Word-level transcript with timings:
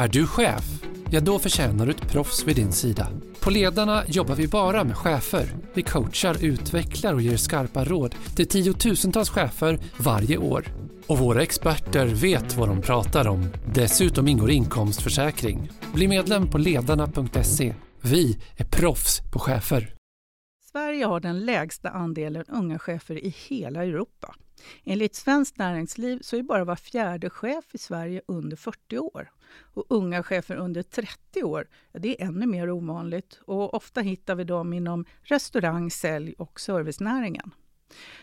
Är 0.00 0.08
du 0.08 0.26
chef? 0.26 0.82
Ja, 1.10 1.20
då 1.20 1.38
förtjänar 1.38 1.86
du 1.86 1.92
ett 1.92 2.12
proffs 2.12 2.44
vid 2.44 2.56
din 2.56 2.72
sida. 2.72 3.08
På 3.40 3.50
Ledarna 3.50 4.02
jobbar 4.06 4.34
vi 4.34 4.48
bara 4.48 4.84
med 4.84 4.96
chefer. 4.96 5.56
Vi 5.74 5.82
coachar, 5.82 6.44
utvecklar 6.44 7.14
och 7.14 7.22
ger 7.22 7.36
skarpa 7.36 7.84
råd 7.84 8.14
till 8.36 8.48
tiotusentals 8.48 9.30
chefer 9.30 9.78
varje 9.96 10.36
år. 10.36 10.64
Och 11.06 11.18
våra 11.18 11.42
experter 11.42 12.06
vet 12.06 12.56
vad 12.56 12.68
de 12.68 12.82
pratar 12.82 13.28
om. 13.28 13.48
Dessutom 13.74 14.28
ingår 14.28 14.50
inkomstförsäkring. 14.50 15.70
Bli 15.94 16.08
medlem 16.08 16.50
på 16.50 16.58
ledarna.se. 16.58 17.74
Vi 18.00 18.38
är 18.56 18.64
proffs 18.64 19.20
på 19.32 19.38
chefer. 19.38 19.94
Sverige 20.72 21.04
har 21.04 21.20
den 21.20 21.44
lägsta 21.44 21.90
andelen 21.90 22.44
unga 22.48 22.78
chefer 22.78 23.24
i 23.24 23.34
hela 23.48 23.84
Europa. 23.84 24.34
Enligt 24.84 25.14
Svenskt 25.14 25.58
Näringsliv 25.58 26.18
så 26.22 26.36
är 26.36 26.42
bara 26.42 26.64
var 26.64 26.76
fjärde 26.76 27.30
chef 27.30 27.64
i 27.72 27.78
Sverige 27.78 28.20
under 28.26 28.56
40 28.56 28.98
år. 28.98 29.30
Och 29.52 29.84
unga 29.88 30.22
chefer 30.22 30.56
under 30.56 30.82
30 30.82 31.42
år, 31.42 31.68
ja, 31.92 32.00
det 32.00 32.22
är 32.22 32.26
ännu 32.26 32.46
mer 32.46 32.70
ovanligt 32.70 33.40
och 33.44 33.74
ofta 33.74 34.00
hittar 34.00 34.34
vi 34.34 34.44
dem 34.44 34.72
inom 34.72 35.04
restaurang, 35.22 35.90
sälj 35.90 36.34
och 36.38 36.60
servicenäringen. 36.60 37.50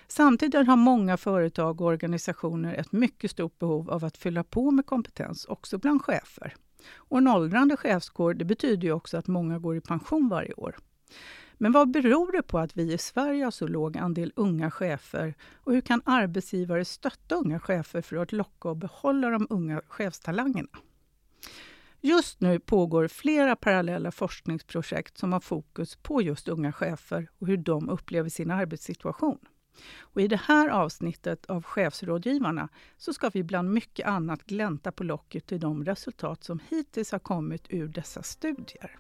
Samtidigt 0.08 0.68
har 0.68 0.76
många 0.76 1.18
företag 1.18 1.82
och 1.82 1.88
organisationer 1.88 2.74
ett 2.74 2.92
mycket 2.92 3.32
stort 3.32 3.60
behov 3.60 3.90
av 3.90 4.06
att 4.06 4.18
fylla 4.18 4.44
på 4.44 4.72
med 4.72 4.86
kompetens 4.86 5.46
också 5.46 5.78
bland 5.78 6.02
chefer. 6.02 6.56
Och 6.96 7.18
en 7.18 7.28
åldrande 7.28 7.78
chefskår 7.78 8.34
det 8.34 8.46
betyder 8.46 8.88
ju 8.88 8.94
också 8.94 9.18
att 9.18 9.28
många 9.28 9.60
går 9.60 9.78
i 9.78 9.82
pension 9.82 10.30
varje 10.30 10.54
år. 10.54 10.76
Men 11.58 11.72
vad 11.72 11.92
beror 11.92 12.32
det 12.32 12.44
på 12.44 12.60
att 12.60 12.78
vi 12.78 12.94
i 12.94 12.98
Sverige 12.98 13.44
har 13.44 13.52
så 13.52 13.68
låg 13.68 13.98
andel 13.98 14.34
unga 14.36 14.72
chefer? 14.72 15.34
Och 15.56 15.74
hur 15.74 15.82
kan 15.82 16.02
arbetsgivare 16.06 16.86
stötta 16.86 17.36
unga 17.36 17.60
chefer 17.60 18.02
för 18.02 18.16
att 18.16 18.32
locka 18.32 18.70
och 18.70 18.78
behålla 18.78 19.30
de 19.30 19.48
unga 19.50 19.82
chefstalangerna? 19.88 20.70
Just 22.02 22.42
nu 22.42 22.60
pågår 22.60 23.08
flera 23.08 23.56
parallella 23.56 24.12
forskningsprojekt 24.12 25.18
som 25.18 25.34
har 25.34 25.40
fokus 25.40 25.96
på 25.96 26.22
just 26.22 26.48
unga 26.48 26.72
chefer 26.72 27.30
och 27.40 27.48
hur 27.48 27.58
de 27.58 27.90
upplever 27.90 28.30
sin 28.30 28.52
arbetssituation. 28.52 29.40
Och 30.00 30.22
I 30.22 30.28
det 30.28 30.42
här 30.44 30.70
avsnittet 30.70 31.46
av 31.46 31.64
Chefsrådgivarna 31.64 32.70
så 32.98 33.14
ska 33.14 33.30
vi 33.30 33.44
bland 33.44 33.74
mycket 33.74 34.08
annat 34.08 34.44
glänta 34.44 34.92
på 34.92 35.04
locket 35.04 35.48
till 35.48 35.60
de 35.60 35.86
resultat 35.86 36.44
som 36.44 36.60
hittills 36.70 37.12
har 37.12 37.20
kommit 37.20 37.66
ur 37.70 37.88
dessa 37.88 38.24
studier. 38.24 38.98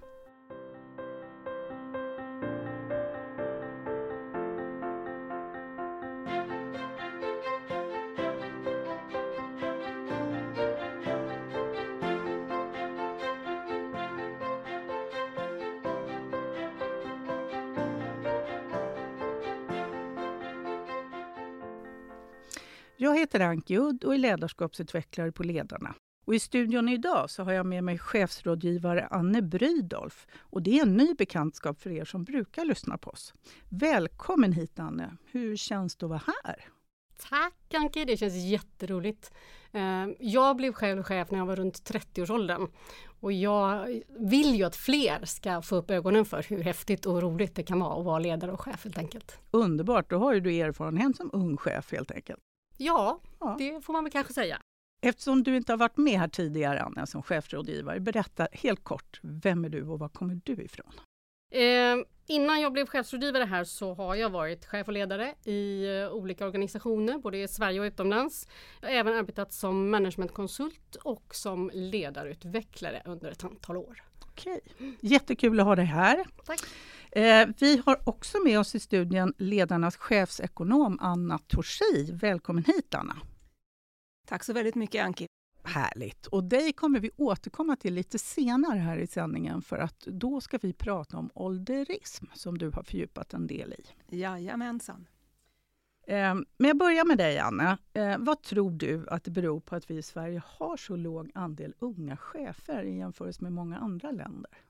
Jag 23.00 23.20
heter 23.20 23.40
Anki 23.40 23.78
Udd 23.78 24.03
och 24.03 24.14
är 24.14 24.17
ledarskapsutvecklare 24.17 25.31
på 25.31 25.44
Ledarna. 25.44 25.95
Och 26.26 26.36
I 26.36 26.40
studion 26.40 26.90
idag 26.90 27.30
så 27.30 27.44
har 27.44 27.52
jag 27.52 27.66
med 27.66 27.84
mig 27.84 27.98
chefsrådgivare 27.98 29.08
Anne 29.12 29.42
Brydolf. 29.42 30.28
Och 30.38 30.62
det 30.62 30.80
är 30.80 30.84
en 30.84 30.98
ny 30.98 31.14
bekantskap 31.14 31.81
för 31.81 31.89
er 31.89 32.06
som 32.06 32.23
brukar 32.23 32.66
lyssna 32.66 32.98
på 32.98 33.09
oss. 33.09 33.34
Välkommen 33.70 34.54
hit 34.54 34.80
Anne! 34.80 35.17
Hur 35.31 35.56
känns 35.56 35.95
det 35.95 36.06
att 36.06 36.09
vara 36.09 36.22
här? 36.44 36.66
Tack 37.30 37.73
Anki, 37.73 38.06
det 38.06 38.17
känns 38.17 38.36
jätteroligt. 38.36 39.32
Eh, 39.72 40.08
jag 40.20 40.56
blev 40.56 40.73
själv 40.73 41.04
chef 41.04 41.32
när 41.32 41.39
jag 41.39 41.45
var 41.45 41.56
runt 41.56 41.92
30-årsåldern 41.92 42.67
och 43.20 43.32
jag 43.32 44.02
vill 44.20 44.56
ju 44.56 44.64
att 44.64 44.76
fler 44.76 45.26
ska 45.26 45.61
få 45.61 45.76
upp 45.76 45.92
ögonen 45.92 46.26
för 46.26 46.43
hur 46.49 46.64
häftigt 46.64 47.05
och 47.05 47.22
roligt 47.22 47.55
det 47.55 47.64
kan 47.64 47.80
vara 47.80 47.99
att 47.99 48.05
vara 48.05 48.20
ledare 48.20 48.52
och 48.52 48.61
chef 48.61 48.83
helt 48.83 48.98
enkelt. 48.98 49.39
Underbart, 49.52 50.10
då 50.10 50.17
har 50.17 50.33
ju 50.33 50.39
du 50.39 50.55
erfarenhet 50.55 51.17
som 51.17 51.30
ung 51.33 51.58
chef 51.58 51.92
helt 51.92 52.11
enkelt. 52.11 52.39
Ja, 52.77 53.21
ja, 53.39 53.55
det 53.60 53.82
får 53.82 53.93
man 53.93 54.04
väl 54.04 54.11
kanske 54.11 54.33
säga. 54.33 54.60
Eftersom 55.02 55.43
du 55.43 55.58
inte 55.58 55.71
har 55.71 55.77
varit 55.77 55.98
med 55.98 56.20
här 56.20 56.27
tidigare, 56.27 56.82
Anna, 56.82 57.05
som 57.05 57.23
chefsrådgivare, 57.23 57.99
berätta 57.99 58.48
helt 58.52 58.83
kort, 58.83 59.20
vem 59.23 59.65
är 59.65 59.70
du 59.70 59.83
och 59.83 59.99
var 59.99 60.10
kommer 60.10 60.42
du 60.43 60.54
ifrån? 60.54 60.93
Eh, 61.52 61.95
innan 62.27 62.61
jag 62.61 62.73
blev 62.73 62.86
chefsrådgivare 62.86 63.43
här 63.43 63.64
så 63.64 63.93
har 63.93 64.16
jag 64.16 64.30
varit 64.30 64.66
chef 64.66 64.87
och 64.87 64.93
ledare 64.93 65.33
i 65.43 65.87
uh, 65.87 66.11
olika 66.11 66.45
organisationer, 66.45 67.17
både 67.17 67.37
i 67.37 67.48
Sverige 67.48 67.80
och 67.80 67.83
utomlands. 67.83 68.48
Jag 68.82 68.89
har 68.89 68.95
även 68.95 69.14
arbetat 69.14 69.54
som 69.54 69.89
managementkonsult 69.92 70.95
och 70.95 71.36
som 71.36 71.71
ledarutvecklare 71.73 73.02
under 73.05 73.32
ett 73.32 73.43
antal 73.43 73.77
år. 73.77 74.04
Okej, 74.21 74.60
jättekul 75.02 75.60
att 75.60 75.66
ha 75.66 75.76
dig 75.76 75.86
här. 75.86 76.26
Tack. 76.45 76.60
Eh, 77.17 77.48
vi 77.60 77.82
har 77.86 78.10
också 78.10 78.38
med 78.45 78.60
oss 78.60 78.76
i 78.76 78.80
studien 78.80 79.33
ledarnas 79.38 79.98
chefsekonom 79.98 80.98
Anna 81.02 81.38
Torsi. 81.38 82.11
Välkommen 82.11 82.64
hit 82.64 82.95
Anna! 82.95 83.17
Tack 84.28 84.44
så 84.44 84.54
väldigt 84.54 84.76
mycket 84.76 85.05
Anki. 85.05 85.28
Härligt! 85.64 86.28
Och 86.28 86.44
dig 86.44 86.73
kommer 86.73 87.00
vi 87.00 87.11
återkomma 87.17 87.76
till 87.76 87.94
lite 87.94 88.20
senare 88.20 88.80
här 88.80 88.98
i 88.98 89.08
sändningen 89.08 89.61
för 89.61 89.78
att 89.78 90.00
då 90.00 90.42
ska 90.42 90.58
vi 90.61 90.73
prata 90.73 91.17
om 91.17 91.30
ålderism 91.33 92.26
som 92.33 92.58
du 92.58 92.70
har 92.70 92.83
fördjupat 92.83 93.34
en 93.34 93.48
del 93.48 93.73
i. 93.73 94.17
Jajamensan. 94.17 95.08
Eh, 96.08 96.36
men 96.58 96.67
jag 96.67 96.78
börjar 96.78 97.05
med 97.05 97.17
dig 97.17 97.39
Anna. 97.39 97.78
Eh, 97.94 98.16
vad 98.20 98.42
tror 98.42 98.72
du 98.72 99.08
att 99.10 99.23
det 99.23 99.32
beror 99.32 99.60
på 99.60 99.76
att 99.76 99.92
vi 99.92 99.98
i 99.98 100.04
Sverige 100.04 100.42
har 100.45 100.78
så 100.78 100.95
låg 100.95 101.32
andel 101.34 101.73
unga 101.80 102.17
chefer 102.17 102.84
i 102.84 102.98
jämförelse 102.98 103.44
med 103.44 103.54
många 103.54 103.78
andra 103.78 104.11
länder? 104.11 104.67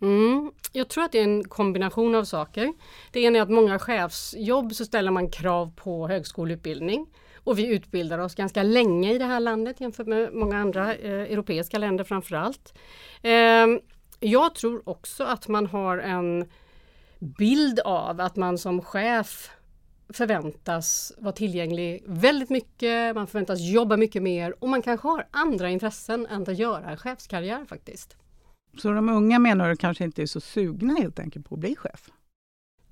Mm, 0.00 0.52
jag 0.72 0.88
tror 0.88 1.04
att 1.04 1.12
det 1.12 1.18
är 1.18 1.24
en 1.24 1.44
kombination 1.44 2.14
av 2.14 2.24
saker. 2.24 2.72
Det 3.12 3.20
ena 3.20 3.38
är 3.38 3.42
att 3.42 3.50
många 3.50 3.78
chefsjobb 3.78 4.74
så 4.74 4.84
ställer 4.84 5.10
man 5.10 5.30
krav 5.30 5.72
på 5.76 6.08
högskoleutbildning. 6.08 7.06
Och 7.44 7.58
vi 7.58 7.66
utbildar 7.66 8.18
oss 8.18 8.34
ganska 8.34 8.62
länge 8.62 9.12
i 9.14 9.18
det 9.18 9.24
här 9.24 9.40
landet 9.40 9.80
jämfört 9.80 10.06
med 10.06 10.32
många 10.32 10.58
andra 10.58 10.94
eh, 10.94 11.20
europeiska 11.20 11.78
länder 11.78 12.04
framförallt. 12.04 12.74
Eh, 13.22 13.66
jag 14.20 14.54
tror 14.54 14.88
också 14.88 15.24
att 15.24 15.48
man 15.48 15.66
har 15.66 15.98
en 15.98 16.50
bild 17.18 17.80
av 17.80 18.20
att 18.20 18.36
man 18.36 18.58
som 18.58 18.82
chef 18.82 19.50
förväntas 20.12 21.12
vara 21.18 21.32
tillgänglig 21.32 22.02
väldigt 22.06 22.50
mycket, 22.50 23.14
man 23.14 23.26
förväntas 23.26 23.60
jobba 23.60 23.96
mycket 23.96 24.22
mer 24.22 24.54
och 24.58 24.68
man 24.68 24.82
kanske 24.82 25.08
har 25.08 25.28
andra 25.30 25.70
intressen 25.70 26.26
än 26.26 26.42
att 26.42 26.58
göra 26.58 26.90
en 26.90 26.96
chefskarriär 26.96 27.64
faktiskt. 27.64 28.16
Så 28.78 28.92
de 28.92 29.08
unga 29.08 29.38
menar 29.38 29.70
du 29.70 29.76
kanske 29.76 30.04
inte 30.04 30.22
är 30.22 30.26
så 30.26 30.40
sugna 30.40 30.94
helt 30.94 31.18
enkelt 31.18 31.48
på 31.48 31.54
att 31.54 31.60
bli 31.60 31.76
chef? 31.76 32.10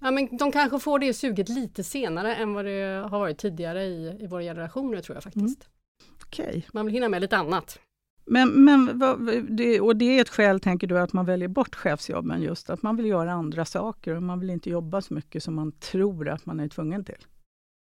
Ja, 0.00 0.10
men 0.10 0.36
de 0.36 0.52
kanske 0.52 0.78
får 0.78 0.98
det 0.98 1.14
suget 1.14 1.48
lite 1.48 1.84
senare 1.84 2.34
än 2.34 2.54
vad 2.54 2.64
det 2.64 3.08
har 3.10 3.18
varit 3.18 3.38
tidigare 3.38 3.84
i, 3.84 4.18
i 4.20 4.26
våra 4.26 4.42
generationer 4.42 5.00
tror 5.00 5.16
jag 5.16 5.22
faktiskt. 5.22 5.68
Mm. 5.68 6.16
Okay. 6.26 6.62
Man 6.72 6.86
vill 6.86 6.94
hinna 6.94 7.08
med 7.08 7.20
lite 7.20 7.36
annat. 7.36 7.78
Men, 8.24 8.64
men 8.64 9.02
det, 9.48 9.80
och 9.80 9.96
det 9.96 10.04
är 10.04 10.20
ett 10.20 10.28
skäl, 10.28 10.60
tänker 10.60 10.86
du, 10.86 10.98
att 10.98 11.12
man 11.12 11.26
väljer 11.26 11.48
bort 11.48 11.74
chefsjobben 11.74 12.42
just 12.42 12.70
att 12.70 12.82
man 12.82 12.96
vill 12.96 13.06
göra 13.06 13.32
andra 13.32 13.64
saker 13.64 14.14
och 14.14 14.22
man 14.22 14.40
vill 14.40 14.50
inte 14.50 14.70
jobba 14.70 15.02
så 15.02 15.14
mycket 15.14 15.42
som 15.42 15.54
man 15.54 15.72
tror 15.72 16.28
att 16.28 16.46
man 16.46 16.60
är 16.60 16.68
tvungen 16.68 17.04
till? 17.04 17.26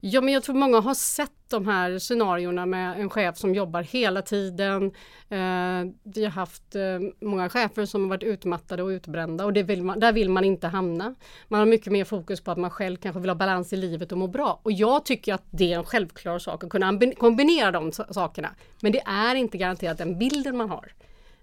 Ja, 0.00 0.20
men 0.20 0.34
jag 0.34 0.42
tror 0.42 0.54
många 0.54 0.80
har 0.80 0.94
sett 0.94 1.32
de 1.48 1.66
här 1.66 1.98
scenarierna 1.98 2.66
med 2.66 3.00
en 3.00 3.10
chef 3.10 3.36
som 3.36 3.54
jobbar 3.54 3.82
hela 3.82 4.22
tiden. 4.22 4.84
Eh, 5.28 5.92
vi 6.02 6.24
har 6.24 6.30
haft 6.30 6.74
eh, 6.74 6.82
många 7.20 7.48
chefer 7.48 7.84
som 7.84 8.02
har 8.02 8.08
varit 8.08 8.22
utmattade 8.22 8.82
och 8.82 8.88
utbrända 8.88 9.44
och 9.44 9.56
vill 9.56 9.82
man, 9.82 10.00
där 10.00 10.12
vill 10.12 10.30
man 10.30 10.44
inte 10.44 10.66
hamna. 10.66 11.14
Man 11.48 11.60
har 11.60 11.66
mycket 11.66 11.92
mer 11.92 12.04
fokus 12.04 12.40
på 12.40 12.50
att 12.50 12.58
man 12.58 12.70
själv 12.70 12.96
kanske 12.96 13.20
vill 13.20 13.30
ha 13.30 13.34
balans 13.34 13.72
i 13.72 13.76
livet 13.76 14.12
och 14.12 14.18
må 14.18 14.26
bra. 14.26 14.60
Och 14.62 14.72
jag 14.72 15.04
tycker 15.04 15.34
att 15.34 15.44
det 15.50 15.72
är 15.72 15.78
en 15.78 15.84
självklar 15.84 16.38
sak 16.38 16.64
att 16.64 16.70
kunna 16.70 17.00
kombinera 17.18 17.70
de 17.70 17.92
sakerna. 17.92 18.48
Men 18.82 18.92
det 18.92 19.02
är 19.06 19.34
inte 19.34 19.58
garanterat 19.58 19.98
den 19.98 20.18
bilden 20.18 20.56
man 20.56 20.70
har. 20.70 20.92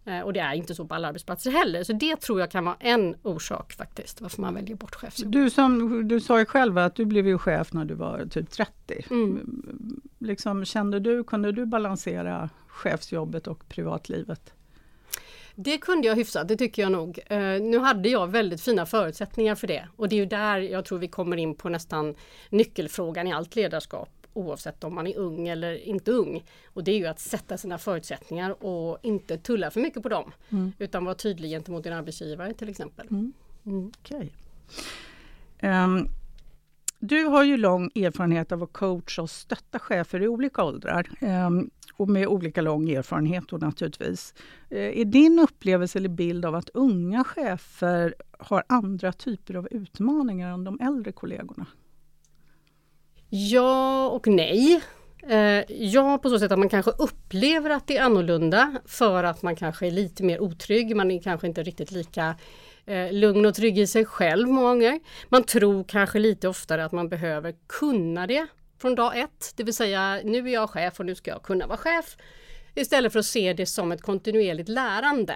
Eh, 0.08 0.22
och 0.22 0.34
det 0.34 0.40
är 0.40 0.54
inte 0.54 0.76
så 0.76 0.86
på 0.86 0.96
alla 0.96 1.08
arbetsplatser 1.08 1.52
heller. 1.52 1.84
Så 1.84 1.94
det 1.94 2.16
tror 2.16 2.40
jag 2.40 2.52
kan 2.52 2.66
vara 2.66 2.76
en 2.80 3.16
orsak 3.24 3.74
faktiskt 3.74 4.22
varför 4.22 4.42
man 4.42 4.54
väljer 4.54 4.76
bort 4.76 4.96
chefsjobb. 4.96 5.32
Du, 5.32 5.50
som, 5.50 6.08
du 6.08 6.20
sa 6.20 6.40
ju 6.40 6.46
själv 6.46 6.78
att 6.78 6.96
du 6.96 7.06
blev 7.06 7.28
ju 7.28 7.38
chef 7.38 7.74
när 7.74 7.86
du 7.86 7.94
var 7.94 8.26
typ 8.26 8.50
30. 8.50 9.06
Mm. 9.10 10.02
Liksom, 10.20 10.66
kände 10.66 11.00
du, 11.00 11.24
kunde 11.24 11.52
du 11.52 11.66
balansera 11.66 12.50
chefsjobbet 12.68 13.48
och 13.48 13.70
privatlivet? 13.70 14.54
Det 15.56 15.78
kunde 15.78 16.08
jag 16.08 16.16
hyfsat, 16.16 16.48
det 16.48 16.58
tycker 16.58 16.82
jag 16.82 16.92
nog. 16.92 17.20
Uh, 17.32 17.38
nu 17.62 17.80
hade 17.80 18.10
jag 18.10 18.28
väldigt 18.28 18.62
fina 18.62 18.86
förutsättningar 18.86 19.56
för 19.56 19.68
det 19.68 19.88
och 19.96 20.10
det 20.10 20.16
är 20.16 20.18
ju 20.18 20.26
där 20.26 20.60
jag 20.60 20.86
tror 20.86 21.00
vi 21.00 21.08
kommer 21.08 21.38
in 21.38 21.56
på 21.56 21.70
nästan 21.70 22.16
nyckelfrågan 22.50 23.28
i 23.28 23.34
allt 23.34 23.56
ledarskap 23.56 24.17
oavsett 24.38 24.84
om 24.84 24.96
man 24.96 25.08
är 25.08 25.18
ung 25.18 25.48
eller 25.48 25.88
inte 25.88 26.12
ung. 26.12 26.44
Och 26.66 26.84
det 26.84 26.92
är 26.92 26.98
ju 26.98 27.06
att 27.08 27.20
sätta 27.20 27.58
sina 27.58 27.78
förutsättningar 27.78 28.64
och 28.66 28.98
inte 29.04 29.38
tulla 29.38 29.72
för 29.72 29.80
mycket 29.80 30.04
på 30.04 30.10
dem. 30.10 30.32
Mm. 30.50 30.72
Utan 30.80 31.06
vara 31.06 31.16
tydlig 31.16 31.50
gentemot 31.50 31.84
din 31.84 31.94
arbetsgivare 31.94 32.54
till 32.54 32.70
exempel. 32.70 33.08
Mm. 33.12 33.34
Mm. 33.66 33.92
Okay. 34.02 34.30
Um, 35.62 35.70
ehm, 35.70 36.08
du 37.00 37.24
har 37.24 37.44
ju 37.44 37.58
lång 37.58 37.92
erfarenhet 37.96 38.52
av 38.52 38.64
att 38.64 38.74
coacha 38.74 39.22
och 39.22 39.30
stötta 39.30 39.80
chefer 39.80 40.22
i 40.22 40.28
olika 40.28 40.64
åldrar. 40.64 41.10
Eh, 41.22 41.50
och 41.98 42.10
med 42.10 42.28
olika 42.28 42.62
lång 42.62 42.90
erfarenhet 42.90 43.44
då 43.50 43.58
naturligtvis. 43.58 44.34
Eh, 44.70 45.00
är 45.00 45.06
din 45.06 45.40
upplevelse 45.40 46.00
eller 46.00 46.10
bild 46.10 46.46
av 46.46 46.56
att 46.56 46.70
unga 46.74 47.24
chefer 47.24 48.16
har 48.40 48.64
andra 48.68 49.12
typer 49.12 49.54
av 49.54 49.68
utmaningar 49.72 50.54
än 50.54 50.64
de 50.64 50.80
äldre 50.80 51.12
kollegorna? 51.12 51.66
Ja 53.30 54.08
och 54.08 54.28
nej. 54.28 54.82
Eh, 55.30 55.64
ja, 55.70 56.18
på 56.18 56.30
så 56.30 56.40
sätt 56.40 56.52
att 56.52 56.60
man 56.60 56.70
kanske 56.70 56.92
upplever 56.92 57.70
att 57.70 57.88
det 57.88 57.98
är 57.98 58.04
annorlunda 58.04 58.76
för 58.86 59.24
att 59.24 59.42
man 59.42 59.56
kanske 59.56 59.88
är 59.88 59.92
lite 59.92 60.24
mer 60.24 60.40
otrygg. 60.40 60.96
Man 60.96 61.12
är 61.12 61.22
kanske 61.22 61.48
inte 61.48 61.64
riktigt 61.64 61.92
lika 61.92 62.36
eh, 62.86 63.12
lugn 63.12 63.46
och 63.46 63.56
trygg 63.56 63.80
i 63.80 63.88
sig 63.88 64.06
själv 64.06 64.48
många 64.48 64.70
gånger. 64.70 65.00
Man 65.30 65.44
tror 65.44 65.84
kanske 65.84 66.20
lite 66.20 66.48
oftare 66.48 66.86
att 66.86 66.92
man 66.92 67.10
behöver 67.10 67.56
kunna 67.68 68.28
det 68.28 68.48
från 68.82 68.96
dag 68.96 69.20
ett, 69.20 69.54
det 69.56 69.64
vill 69.64 69.74
säga 69.74 70.22
nu 70.24 70.50
är 70.50 70.54
jag 70.54 70.70
chef 70.70 71.00
och 71.00 71.06
nu 71.06 71.16
ska 71.16 71.32
jag 71.32 71.44
kunna 71.44 71.68
vara 71.68 71.78
chef. 71.78 72.18
Istället 72.76 73.14
för 73.14 73.20
att 73.20 73.26
se 73.26 73.54
det 73.54 73.66
som 73.66 73.92
ett 73.92 74.02
kontinuerligt 74.02 74.70
lärande. 74.70 75.36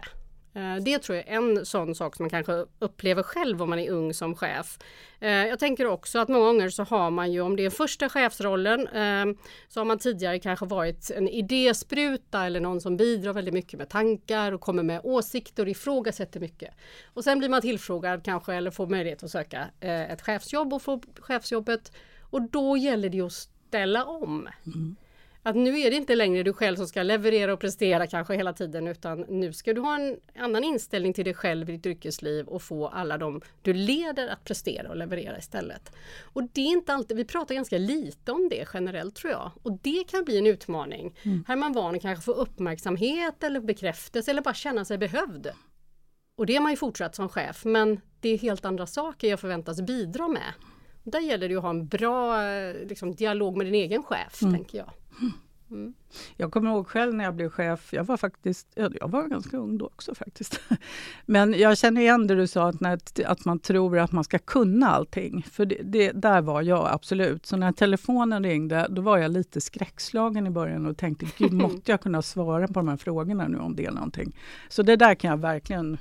Eh, 0.53 0.75
det 0.75 0.99
tror 0.99 1.17
jag 1.17 1.27
är 1.27 1.31
en 1.31 1.65
sån 1.65 1.95
sak 1.95 2.15
som 2.15 2.23
man 2.23 2.29
kanske 2.29 2.65
upplever 2.79 3.23
själv 3.23 3.61
om 3.61 3.69
man 3.69 3.79
är 3.79 3.91
ung 3.91 4.13
som 4.13 4.35
chef. 4.35 4.79
Eh, 5.19 5.29
jag 5.29 5.59
tänker 5.59 5.85
också 5.85 6.19
att 6.19 6.29
många 6.29 6.45
gånger 6.45 6.69
så 6.69 6.83
har 6.83 7.11
man 7.11 7.31
ju, 7.31 7.41
om 7.41 7.55
det 7.55 7.65
är 7.65 7.69
första 7.69 8.09
chefsrollen, 8.09 8.87
eh, 8.87 9.37
så 9.67 9.79
har 9.79 9.85
man 9.85 9.99
tidigare 9.99 10.39
kanske 10.39 10.65
varit 10.65 11.11
en 11.11 11.27
idéspruta 11.27 12.45
eller 12.45 12.59
någon 12.59 12.81
som 12.81 12.97
bidrar 12.97 13.33
väldigt 13.33 13.53
mycket 13.53 13.79
med 13.79 13.89
tankar 13.89 14.51
och 14.51 14.61
kommer 14.61 14.83
med 14.83 15.01
åsikter 15.03 15.63
och 15.63 15.69
ifrågasätter 15.69 16.39
mycket. 16.39 16.73
Och 17.13 17.23
sen 17.23 17.39
blir 17.39 17.49
man 17.49 17.61
tillfrågad 17.61 18.25
kanske 18.25 18.53
eller 18.53 18.71
får 18.71 18.87
möjlighet 18.87 19.23
att 19.23 19.31
söka 19.31 19.67
ett 19.79 20.21
chefsjobb 20.21 20.73
och 20.73 20.81
få 20.81 21.01
chefsjobbet. 21.19 21.91
Och 22.21 22.41
då 22.41 22.77
gäller 22.77 23.09
det 23.09 23.21
att 23.21 23.33
ställa 23.33 24.05
om. 24.05 24.47
Mm. 24.65 24.95
Att 25.43 25.55
nu 25.55 25.79
är 25.79 25.89
det 25.89 25.95
inte 25.95 26.15
längre 26.15 26.43
du 26.43 26.53
själv 26.53 26.75
som 26.75 26.87
ska 26.87 27.03
leverera 27.03 27.53
och 27.53 27.59
prestera 27.59 28.07
kanske 28.07 28.35
hela 28.35 28.53
tiden 28.53 28.87
utan 28.87 29.21
nu 29.21 29.53
ska 29.53 29.73
du 29.73 29.81
ha 29.81 29.95
en 29.95 30.17
annan 30.35 30.63
inställning 30.63 31.13
till 31.13 31.25
dig 31.25 31.33
själv 31.33 31.69
i 31.69 31.73
ditt 31.73 31.85
yrkesliv 31.85 32.47
och 32.47 32.61
få 32.61 32.87
alla 32.87 33.17
de 33.17 33.41
du 33.61 33.73
leder 33.73 34.27
att 34.27 34.43
prestera 34.43 34.89
och 34.89 34.95
leverera 34.95 35.37
istället. 35.37 35.91
Och 36.21 36.43
det 36.43 36.61
är 36.61 36.65
inte 36.71 36.93
alltid, 36.93 37.17
vi 37.17 37.25
pratar 37.25 37.55
ganska 37.55 37.77
lite 37.77 38.31
om 38.31 38.49
det 38.49 38.67
generellt 38.73 39.15
tror 39.15 39.31
jag 39.31 39.51
och 39.63 39.79
det 39.81 40.03
kan 40.07 40.23
bli 40.23 40.37
en 40.37 40.47
utmaning. 40.47 41.15
Mm. 41.23 41.43
Här 41.47 41.55
är 41.55 41.59
man 41.59 41.73
van 41.73 41.95
att 41.95 42.01
kanske 42.01 42.25
få 42.25 42.31
uppmärksamhet 42.31 43.43
eller 43.43 43.59
bekräftelse 43.59 44.31
eller 44.31 44.41
bara 44.41 44.53
känna 44.53 44.85
sig 44.85 44.97
behövd. 44.97 45.51
Och 46.35 46.45
det 46.45 46.55
är 46.55 46.59
man 46.59 46.71
ju 46.71 46.77
fortsatt 46.77 47.15
som 47.15 47.29
chef 47.29 47.65
men 47.65 48.01
det 48.19 48.29
är 48.29 48.37
helt 48.37 48.65
andra 48.65 48.87
saker 48.87 49.27
jag 49.27 49.39
förväntas 49.39 49.81
bidra 49.81 50.27
med. 50.27 50.53
Där 51.03 51.19
gäller 51.19 51.49
det 51.49 51.55
att 51.55 51.61
ha 51.61 51.69
en 51.69 51.87
bra 51.87 52.37
liksom, 52.87 53.15
dialog 53.15 53.57
med 53.57 53.65
din 53.65 53.75
egen 53.75 54.03
chef, 54.03 54.41
mm. 54.41 54.53
tänker 54.53 54.77
jag. 54.77 54.89
Mm. 55.71 55.93
Jag 56.37 56.51
kommer 56.51 56.71
ihåg 56.71 56.87
själv 56.87 57.13
när 57.13 57.23
jag 57.23 57.35
blev 57.35 57.49
chef, 57.49 57.93
jag 57.93 58.03
var 58.03 58.17
faktiskt, 58.17 58.67
jag 58.75 59.09
var 59.09 59.27
ganska 59.27 59.57
ung 59.57 59.77
då 59.77 59.85
också 59.85 60.15
faktiskt. 60.15 60.61
Men 61.25 61.53
jag 61.53 61.77
känner 61.77 62.01
igen 62.01 62.27
det 62.27 62.35
du 62.35 62.47
sa, 62.47 62.69
att, 62.69 62.79
när, 62.79 62.99
att 63.25 63.45
man 63.45 63.59
tror 63.59 63.99
att 63.99 64.11
man 64.11 64.23
ska 64.23 64.39
kunna 64.39 64.89
allting. 64.89 65.45
För 65.51 65.65
det, 65.65 65.81
det, 65.83 66.11
där 66.11 66.41
var 66.41 66.61
jag 66.61 66.87
absolut. 66.91 67.45
Så 67.45 67.57
när 67.57 67.71
telefonen 67.71 68.43
ringde, 68.43 68.87
då 68.89 69.01
var 69.01 69.17
jag 69.17 69.31
lite 69.31 69.61
skräckslagen 69.61 70.47
i 70.47 70.49
början 70.49 70.85
och 70.85 70.97
tänkte, 70.97 71.25
gud 71.37 71.53
måtte 71.63 71.91
jag 71.91 72.01
kunna 72.01 72.21
svara 72.21 72.67
på 72.67 72.73
de 72.73 72.87
här 72.87 72.97
frågorna 72.97 73.47
nu 73.47 73.57
om 73.57 73.75
det 73.75 73.85
är 73.85 73.91
någonting. 73.91 74.37
Så 74.69 74.83
det 74.83 74.95
där 74.95 75.15
kan 75.15 75.29
jag 75.29 75.37
verkligen 75.37 75.97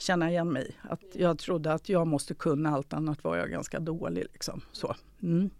känna 0.00 0.30
igen 0.30 0.52
mig 0.52 0.76
Att 0.82 1.02
jag 1.12 1.38
trodde 1.38 1.72
att 1.72 1.88
jag 1.88 2.06
måste 2.06 2.34
kunna 2.34 2.70
allt 2.70 2.92
annat 2.92 3.24
var 3.24 3.36
jag 3.36 3.50
ganska 3.50 3.80
dålig. 3.80 4.26
Liksom. 4.32 4.60
Så. 4.72 4.94
Mm. 5.22 5.50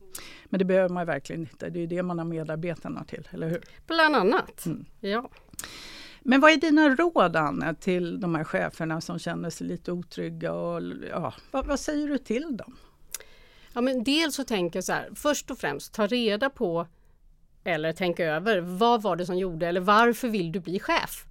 Men 0.44 0.58
det 0.58 0.64
behöver 0.64 0.88
man 0.88 1.06
verkligen 1.06 1.40
inte. 1.40 1.70
Det 1.70 1.80
är 1.80 1.86
det 1.86 2.02
man 2.02 2.18
har 2.18 2.26
medarbetarna 2.26 3.04
till, 3.04 3.28
eller 3.30 3.48
hur? 3.48 3.62
Bland 3.86 4.16
annat, 4.16 4.66
mm. 4.66 4.84
ja. 5.00 5.30
Men 6.22 6.40
vad 6.40 6.50
är 6.50 6.56
dina 6.56 6.88
råd 6.88 7.36
Anne 7.36 7.74
till 7.74 8.20
de 8.20 8.34
här 8.34 8.44
cheferna 8.44 9.00
som 9.00 9.18
känner 9.18 9.50
sig 9.50 9.66
lite 9.66 9.92
otrygga? 9.92 10.52
Och, 10.52 10.82
ja, 11.10 11.34
vad, 11.50 11.66
vad 11.66 11.80
säger 11.80 12.08
du 12.08 12.18
till 12.18 12.56
dem? 12.56 12.76
Ja, 13.72 13.80
men 13.80 14.04
dels 14.04 14.34
så 14.34 14.44
tänker 14.44 14.76
jag 14.76 14.84
så 14.84 14.92
här, 14.92 15.10
först 15.14 15.50
och 15.50 15.58
främst 15.58 15.92
ta 15.94 16.06
reda 16.06 16.50
på 16.50 16.86
eller 17.64 17.92
tänka 17.92 18.24
över 18.24 18.60
vad 18.60 19.02
var 19.02 19.16
det 19.16 19.26
som 19.26 19.38
gjorde 19.38 19.66
eller 19.66 19.80
varför 19.80 20.28
vill 20.28 20.52
du 20.52 20.60
bli 20.60 20.80
chef? 20.80 21.26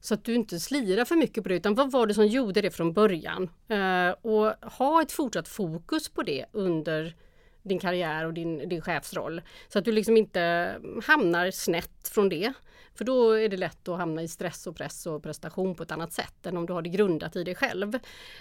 Så 0.00 0.14
att 0.14 0.24
du 0.24 0.34
inte 0.34 0.60
slirar 0.60 1.04
för 1.04 1.16
mycket 1.16 1.42
på 1.42 1.48
det 1.48 1.54
utan 1.54 1.74
vad 1.74 1.90
var 1.90 2.06
det 2.06 2.14
som 2.14 2.26
gjorde 2.26 2.60
det 2.60 2.70
från 2.70 2.92
början? 2.92 3.50
Eh, 3.68 4.10
och 4.10 4.72
ha 4.72 5.02
ett 5.02 5.12
fortsatt 5.12 5.48
fokus 5.48 6.08
på 6.08 6.22
det 6.22 6.46
under 6.52 7.14
din 7.62 7.78
karriär 7.78 8.26
och 8.26 8.34
din, 8.34 8.68
din 8.68 8.80
chefsroll. 8.80 9.42
Så 9.68 9.78
att 9.78 9.84
du 9.84 9.92
liksom 9.92 10.16
inte 10.16 10.74
hamnar 11.06 11.50
snett 11.50 12.08
från 12.08 12.28
det. 12.28 12.52
För 12.94 13.04
då 13.04 13.32
är 13.32 13.48
det 13.48 13.56
lätt 13.56 13.88
att 13.88 13.98
hamna 13.98 14.22
i 14.22 14.28
stress 14.28 14.66
och 14.66 14.76
press 14.76 15.06
och 15.06 15.22
prestation 15.22 15.74
på 15.74 15.82
ett 15.82 15.90
annat 15.90 16.12
sätt 16.12 16.46
än 16.46 16.56
om 16.56 16.66
du 16.66 16.72
har 16.72 16.82
det 16.82 16.88
grundat 16.88 17.36
i 17.36 17.44
dig 17.44 17.54
själv. 17.54 17.98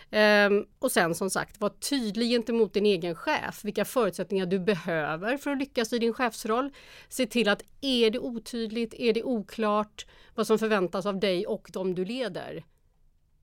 Ehm, 0.10 0.66
och 0.80 0.92
sen 0.92 1.16
som 1.16 1.30
sagt, 1.30 1.62
var 1.62 1.70
tydlig 1.70 2.30
gentemot 2.30 2.74
din 2.74 2.86
egen 2.86 3.16
chef, 3.16 3.64
vilka 3.64 3.86
förutsättningar 3.86 4.46
du 4.46 4.60
behöver 4.60 5.38
för 5.38 5.52
att 5.52 5.58
lyckas 5.58 5.94
i 5.94 6.00
din 6.00 6.14
chefsroll. 6.14 6.74
Se 7.10 7.26
till 7.26 7.50
att 7.50 7.64
är 7.82 8.10
det 8.10 8.20
otydligt, 8.20 8.94
är 8.94 9.14
det 9.14 9.24
oklart 9.24 10.06
vad 10.36 10.48
som 10.48 10.60
förväntas 10.60 11.06
av 11.06 11.20
dig 11.20 11.48
och 11.48 11.70
de 11.74 11.96
du 11.96 12.06
leder. 12.06 12.64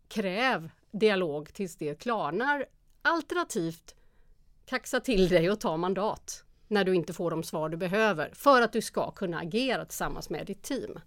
Kräv 0.09 0.71
dialog 0.91 1.55
tills 1.55 1.77
det 1.77 2.01
klarnar. 2.01 2.67
Alternativt 3.03 3.95
kaxa 4.67 5.01
till 5.01 5.29
dig 5.29 5.51
och 5.51 5.61
ta 5.61 5.77
mandat 5.77 6.45
när 6.69 6.85
du 6.85 6.95
inte 6.95 7.13
får 7.13 7.31
de 7.31 7.43
svar 7.43 7.69
du 7.69 7.77
behöver 7.77 8.31
för 8.33 8.63
att 8.63 8.73
du 8.73 8.83
ska 8.83 9.11
kunna 9.11 9.39
agera 9.39 9.85
tillsammans 9.85 10.31
med 10.31 10.47
ditt 10.47 10.63
team. 10.63 10.99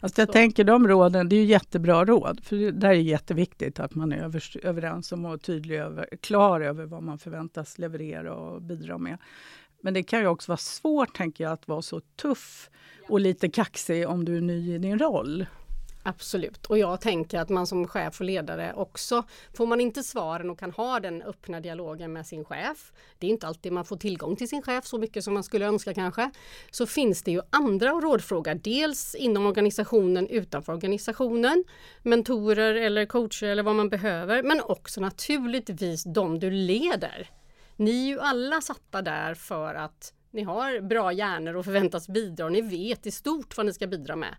Alltså 0.00 0.20
jag 0.20 0.28
Så. 0.28 0.32
tänker 0.32 0.64
de 0.64 0.88
råden, 0.88 1.28
det 1.28 1.36
är 1.36 1.44
jättebra 1.44 2.04
råd. 2.04 2.44
För 2.44 2.72
det 2.72 2.86
är 2.86 2.92
jätteviktigt 2.92 3.80
att 3.80 3.94
man 3.94 4.12
är 4.12 4.16
över, 4.16 4.66
överens 4.66 5.12
om 5.12 5.24
och 5.24 5.42
tydlig 5.42 5.76
över, 5.76 6.08
klar 6.20 6.60
över 6.60 6.86
vad 6.86 7.02
man 7.02 7.18
förväntas 7.18 7.78
leverera 7.78 8.34
och 8.34 8.62
bidra 8.62 8.98
med. 8.98 9.18
Men 9.80 9.94
det 9.94 10.02
kan 10.02 10.20
ju 10.20 10.26
också 10.26 10.52
vara 10.52 10.56
svårt, 10.56 11.16
tänker 11.16 11.44
jag, 11.44 11.52
att 11.52 11.68
vara 11.68 11.82
så 11.82 12.00
tuff 12.00 12.70
och 13.08 13.20
lite 13.20 13.48
kaxig 13.48 14.08
om 14.08 14.24
du 14.24 14.36
är 14.36 14.40
ny 14.40 14.74
i 14.74 14.78
din 14.78 14.98
roll. 14.98 15.46
Absolut, 16.08 16.66
och 16.66 16.78
jag 16.78 17.00
tänker 17.00 17.38
att 17.40 17.48
man 17.48 17.66
som 17.66 17.88
chef 17.88 18.20
och 18.20 18.26
ledare 18.26 18.72
också, 18.76 19.24
får 19.56 19.66
man 19.66 19.80
inte 19.80 20.02
svaren 20.02 20.50
och 20.50 20.58
kan 20.58 20.70
ha 20.70 21.00
den 21.00 21.22
öppna 21.22 21.60
dialogen 21.60 22.12
med 22.12 22.26
sin 22.26 22.44
chef, 22.44 22.92
det 23.18 23.26
är 23.26 23.30
inte 23.30 23.46
alltid 23.46 23.72
man 23.72 23.84
får 23.84 23.96
tillgång 23.96 24.36
till 24.36 24.48
sin 24.48 24.62
chef 24.62 24.86
så 24.86 24.98
mycket 24.98 25.24
som 25.24 25.34
man 25.34 25.42
skulle 25.44 25.66
önska 25.66 25.94
kanske, 25.94 26.30
så 26.70 26.86
finns 26.86 27.22
det 27.22 27.30
ju 27.30 27.40
andra 27.50 27.90
att 27.90 28.02
rådfråga, 28.02 28.54
dels 28.54 29.14
inom 29.14 29.46
organisationen, 29.46 30.28
utanför 30.28 30.72
organisationen, 30.72 31.64
mentorer 32.02 32.74
eller 32.74 33.06
coacher 33.06 33.46
eller 33.46 33.62
vad 33.62 33.74
man 33.74 33.88
behöver, 33.88 34.42
men 34.42 34.60
också 34.60 35.00
naturligtvis 35.00 36.04
de 36.04 36.38
du 36.38 36.50
leder. 36.50 37.30
Ni 37.76 38.02
är 38.02 38.08
ju 38.08 38.20
alla 38.20 38.60
satta 38.60 39.02
där 39.02 39.34
för 39.34 39.74
att 39.74 40.12
ni 40.30 40.42
har 40.42 40.80
bra 40.80 41.12
hjärnor 41.12 41.56
och 41.56 41.64
förväntas 41.64 42.08
bidra 42.08 42.44
och 42.44 42.52
ni 42.52 42.60
vet 42.60 43.06
i 43.06 43.10
stort 43.10 43.56
vad 43.56 43.66
ni 43.66 43.72
ska 43.72 43.86
bidra 43.86 44.16
med 44.16 44.36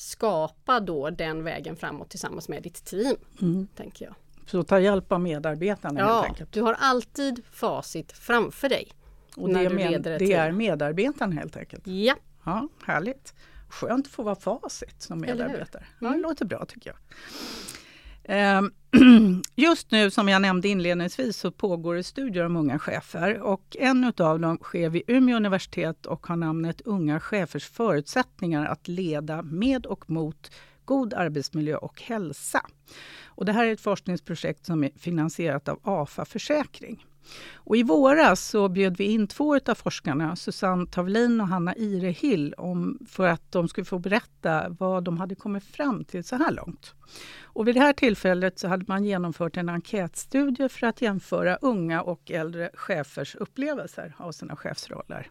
skapa 0.00 0.80
då 0.80 1.10
den 1.10 1.44
vägen 1.44 1.76
framåt 1.76 2.10
tillsammans 2.10 2.48
med 2.48 2.62
ditt 2.62 2.84
team. 2.84 3.16
Mm. 3.42 3.66
tänker 3.76 4.04
jag. 4.04 4.14
Så 4.46 4.62
ta 4.62 4.80
hjälp 4.80 5.12
av 5.12 5.20
medarbetarna 5.20 6.00
ja, 6.00 6.14
helt 6.14 6.26
enkelt? 6.26 6.52
du 6.52 6.62
har 6.62 6.76
alltid 6.78 7.44
facit 7.50 8.12
framför 8.12 8.68
dig. 8.68 8.88
Och 9.36 9.48
det, 9.48 9.70
med, 9.70 10.02
det 10.02 10.32
är 10.32 10.52
medarbetarna 10.52 11.34
helt 11.34 11.56
enkelt? 11.56 11.86
Ja. 11.86 12.14
ja. 12.44 12.68
Härligt! 12.84 13.34
Skönt 13.68 14.06
att 14.06 14.12
få 14.12 14.22
vara 14.22 14.34
facit 14.34 15.02
som 15.02 15.20
medarbetare. 15.20 15.86
Mm. 16.00 16.12
Ja, 16.12 16.16
det 16.16 16.22
låter 16.22 16.44
bra 16.44 16.64
tycker 16.64 16.90
jag. 16.90 16.98
Ehm, 18.28 18.72
just 19.56 19.90
nu, 19.90 20.10
som 20.10 20.28
jag 20.28 20.42
nämnde 20.42 20.68
inledningsvis, 20.68 21.36
så 21.36 21.50
pågår 21.50 21.94
det 21.94 22.02
studier 22.02 22.44
om 22.44 22.56
unga 22.56 22.78
chefer. 22.78 23.40
Och 23.40 23.76
en 23.78 24.12
av 24.18 24.40
dem 24.40 24.58
sker 24.62 24.88
vid 24.88 25.02
Umeå 25.06 25.36
universitet 25.36 26.06
och 26.06 26.26
har 26.26 26.36
namnet 26.36 26.80
Unga 26.80 27.20
chefers 27.20 27.68
förutsättningar 27.68 28.66
att 28.66 28.88
leda 28.88 29.42
med 29.42 29.86
och 29.86 30.10
mot 30.10 30.50
god 30.84 31.14
arbetsmiljö 31.14 31.76
och 31.76 32.02
hälsa. 32.02 32.60
Och 33.24 33.44
det 33.44 33.52
här 33.52 33.66
är 33.66 33.72
ett 33.72 33.80
forskningsprojekt 33.80 34.66
som 34.66 34.84
är 34.84 34.90
finansierat 34.98 35.68
av 35.68 35.80
AFA 35.82 36.24
Försäkring. 36.24 37.04
Och 37.54 37.76
I 37.76 37.82
våras 37.82 38.48
så 38.48 38.68
bjöd 38.68 38.96
vi 38.96 39.04
in 39.04 39.26
två 39.26 39.56
av 39.66 39.74
forskarna, 39.74 40.36
Susanne 40.36 40.86
Tavlin 40.86 41.40
och 41.40 41.48
Hanna 41.48 41.74
Irehill, 41.76 42.54
om, 42.58 42.98
för 43.08 43.28
att 43.28 43.52
de 43.52 43.68
skulle 43.68 43.84
få 43.84 43.98
berätta 43.98 44.68
vad 44.68 45.04
de 45.04 45.18
hade 45.18 45.34
kommit 45.34 45.64
fram 45.64 46.04
till 46.04 46.24
så 46.24 46.36
här 46.36 46.52
långt. 46.52 46.94
Och 47.42 47.68
vid 47.68 47.74
det 47.74 47.80
här 47.80 47.92
tillfället 47.92 48.58
så 48.58 48.68
hade 48.68 48.84
man 48.88 49.04
genomfört 49.04 49.56
en 49.56 49.68
enkätstudie 49.68 50.68
för 50.68 50.86
att 50.86 51.02
jämföra 51.02 51.56
unga 51.56 52.02
och 52.02 52.30
äldre 52.30 52.70
chefers 52.74 53.34
upplevelser 53.34 54.14
av 54.16 54.32
sina 54.32 54.56
chefsroller. 54.56 55.30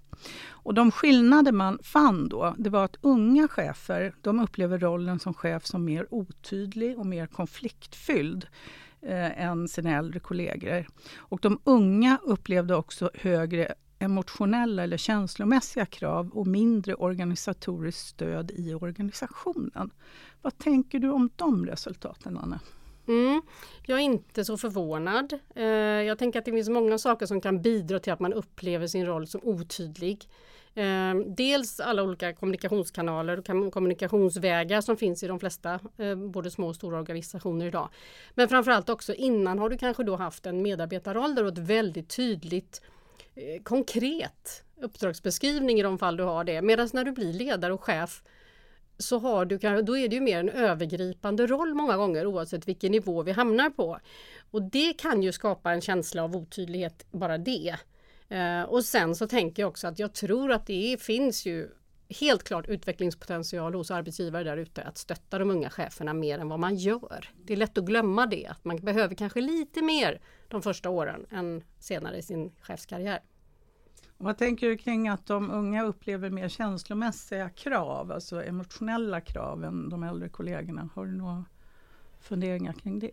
Och 0.49 0.73
de 0.73 0.91
skillnader 0.91 1.51
man 1.51 1.79
fann 1.83 2.29
då, 2.29 2.55
det 2.57 2.69
var 2.69 2.85
att 2.85 2.97
unga 3.01 3.47
chefer 3.47 4.13
de 4.21 4.39
upplever 4.39 4.77
rollen 4.77 5.19
som 5.19 5.33
chef 5.33 5.65
som 5.65 5.85
mer 5.85 6.07
otydlig 6.09 6.99
och 6.99 7.05
mer 7.05 7.27
konfliktfylld 7.27 8.47
eh, 9.01 9.41
än 9.41 9.67
sina 9.67 9.97
äldre 9.97 10.19
kollegor. 10.19 10.87
Och 11.17 11.39
de 11.41 11.59
unga 11.63 12.17
upplevde 12.23 12.75
också 12.75 13.11
högre 13.13 13.73
emotionella 13.99 14.83
eller 14.83 14.97
känslomässiga 14.97 15.85
krav 15.85 16.29
och 16.29 16.47
mindre 16.47 16.95
organisatoriskt 16.95 18.07
stöd 18.07 18.51
i 18.51 18.73
organisationen. 18.73 19.91
Vad 20.41 20.57
tänker 20.57 20.99
du 20.99 21.09
om 21.09 21.29
de 21.35 21.65
resultaten, 21.65 22.37
Anna? 22.37 22.59
Mm, 23.07 23.41
jag 23.85 23.99
är 23.99 24.03
inte 24.03 24.45
så 24.45 24.57
förvånad. 24.57 25.33
Eh, 25.55 25.65
jag 25.65 26.19
tänker 26.19 26.39
att 26.39 26.45
det 26.45 26.51
finns 26.51 26.69
många 26.69 26.97
saker 26.97 27.25
som 27.25 27.41
kan 27.41 27.61
bidra 27.61 27.99
till 27.99 28.13
att 28.13 28.19
man 28.19 28.33
upplever 28.33 28.87
sin 28.87 29.05
roll 29.05 29.27
som 29.27 29.41
otydlig. 29.43 30.29
Eh, 30.77 31.15
dels 31.27 31.79
alla 31.79 32.03
olika 32.03 32.33
kommunikationskanaler 32.33 33.37
och 33.37 33.73
kommunikationsvägar 33.73 34.81
som 34.81 34.97
finns 34.97 35.23
i 35.23 35.27
de 35.27 35.39
flesta, 35.39 35.79
eh, 35.97 36.15
både 36.15 36.51
små 36.51 36.67
och 36.67 36.75
stora 36.75 36.99
organisationer 36.99 37.65
idag. 37.65 37.89
Men 38.33 38.49
framförallt 38.49 38.89
också 38.89 39.13
innan 39.13 39.59
har 39.59 39.69
du 39.69 39.77
kanske 39.77 40.03
då 40.03 40.15
haft 40.15 40.45
en 40.45 40.61
medarbetarroll 40.61 41.35
där 41.35 41.43
du 41.43 41.49
har 41.49 41.51
ett 41.51 41.69
väldigt 41.69 42.15
tydligt 42.15 42.81
Eh, 43.37 43.61
konkret 43.63 44.63
uppdragsbeskrivning 44.81 45.79
i 45.79 45.83
de 45.83 45.97
fall 45.97 46.17
du 46.17 46.23
har 46.23 46.43
det. 46.43 46.61
Medan 46.61 46.89
när 46.93 47.03
du 47.03 47.11
blir 47.11 47.33
ledare 47.33 47.73
och 47.73 47.83
chef 47.83 48.23
så 48.97 49.19
har 49.19 49.45
du, 49.45 49.57
då 49.57 49.97
är 49.97 50.07
det 50.07 50.15
ju 50.15 50.21
mer 50.21 50.39
en 50.39 50.49
övergripande 50.49 51.47
roll 51.47 51.73
många 51.73 51.97
gånger 51.97 52.25
oavsett 52.25 52.67
vilken 52.67 52.91
nivå 52.91 53.23
vi 53.23 53.31
hamnar 53.31 53.69
på. 53.69 53.99
Och 54.51 54.61
det 54.61 54.93
kan 54.93 55.23
ju 55.23 55.31
skapa 55.31 55.71
en 55.71 55.81
känsla 55.81 56.23
av 56.23 56.35
otydlighet, 56.35 57.05
bara 57.11 57.37
det. 57.37 57.75
Eh, 58.29 58.63
och 58.63 58.85
sen 58.85 59.15
så 59.15 59.27
tänker 59.27 59.63
jag 59.63 59.69
också 59.69 59.87
att 59.87 59.99
jag 59.99 60.13
tror 60.13 60.51
att 60.51 60.65
det 60.65 61.01
finns 61.01 61.45
ju 61.45 61.69
helt 62.09 62.43
klart 62.43 62.67
utvecklingspotential 62.67 63.75
hos 63.75 63.91
arbetsgivare 63.91 64.43
där 64.43 64.57
ute 64.57 64.83
att 64.83 64.97
stötta 64.97 65.39
de 65.39 65.49
unga 65.49 65.69
cheferna 65.69 66.13
mer 66.13 66.39
än 66.39 66.49
vad 66.49 66.59
man 66.59 66.75
gör. 66.75 67.29
Det 67.45 67.53
är 67.53 67.57
lätt 67.57 67.77
att 67.77 67.85
glömma 67.85 68.25
det, 68.25 68.47
att 68.47 68.65
man 68.65 68.77
behöver 68.77 69.15
kanske 69.15 69.41
lite 69.41 69.81
mer 69.81 70.21
de 70.47 70.61
första 70.61 70.89
åren 70.89 71.25
än 71.31 71.63
senare 71.79 72.17
i 72.17 72.21
sin 72.21 72.51
chefskarriär. 72.61 73.19
Vad 74.17 74.37
tänker 74.37 74.67
du 74.67 74.77
kring 74.77 75.07
att 75.07 75.25
de 75.25 75.51
unga 75.51 75.83
upplever 75.83 76.29
mer 76.29 76.49
känslomässiga 76.49 77.49
krav, 77.49 78.11
alltså 78.11 78.43
emotionella 78.43 79.21
krav 79.21 79.63
än 79.63 79.89
de 79.89 80.03
äldre 80.03 80.29
kollegorna? 80.29 80.89
Har 80.95 81.05
du 81.05 81.11
några 81.11 81.45
funderingar 82.19 82.73
kring 82.73 82.99
det? 82.99 83.11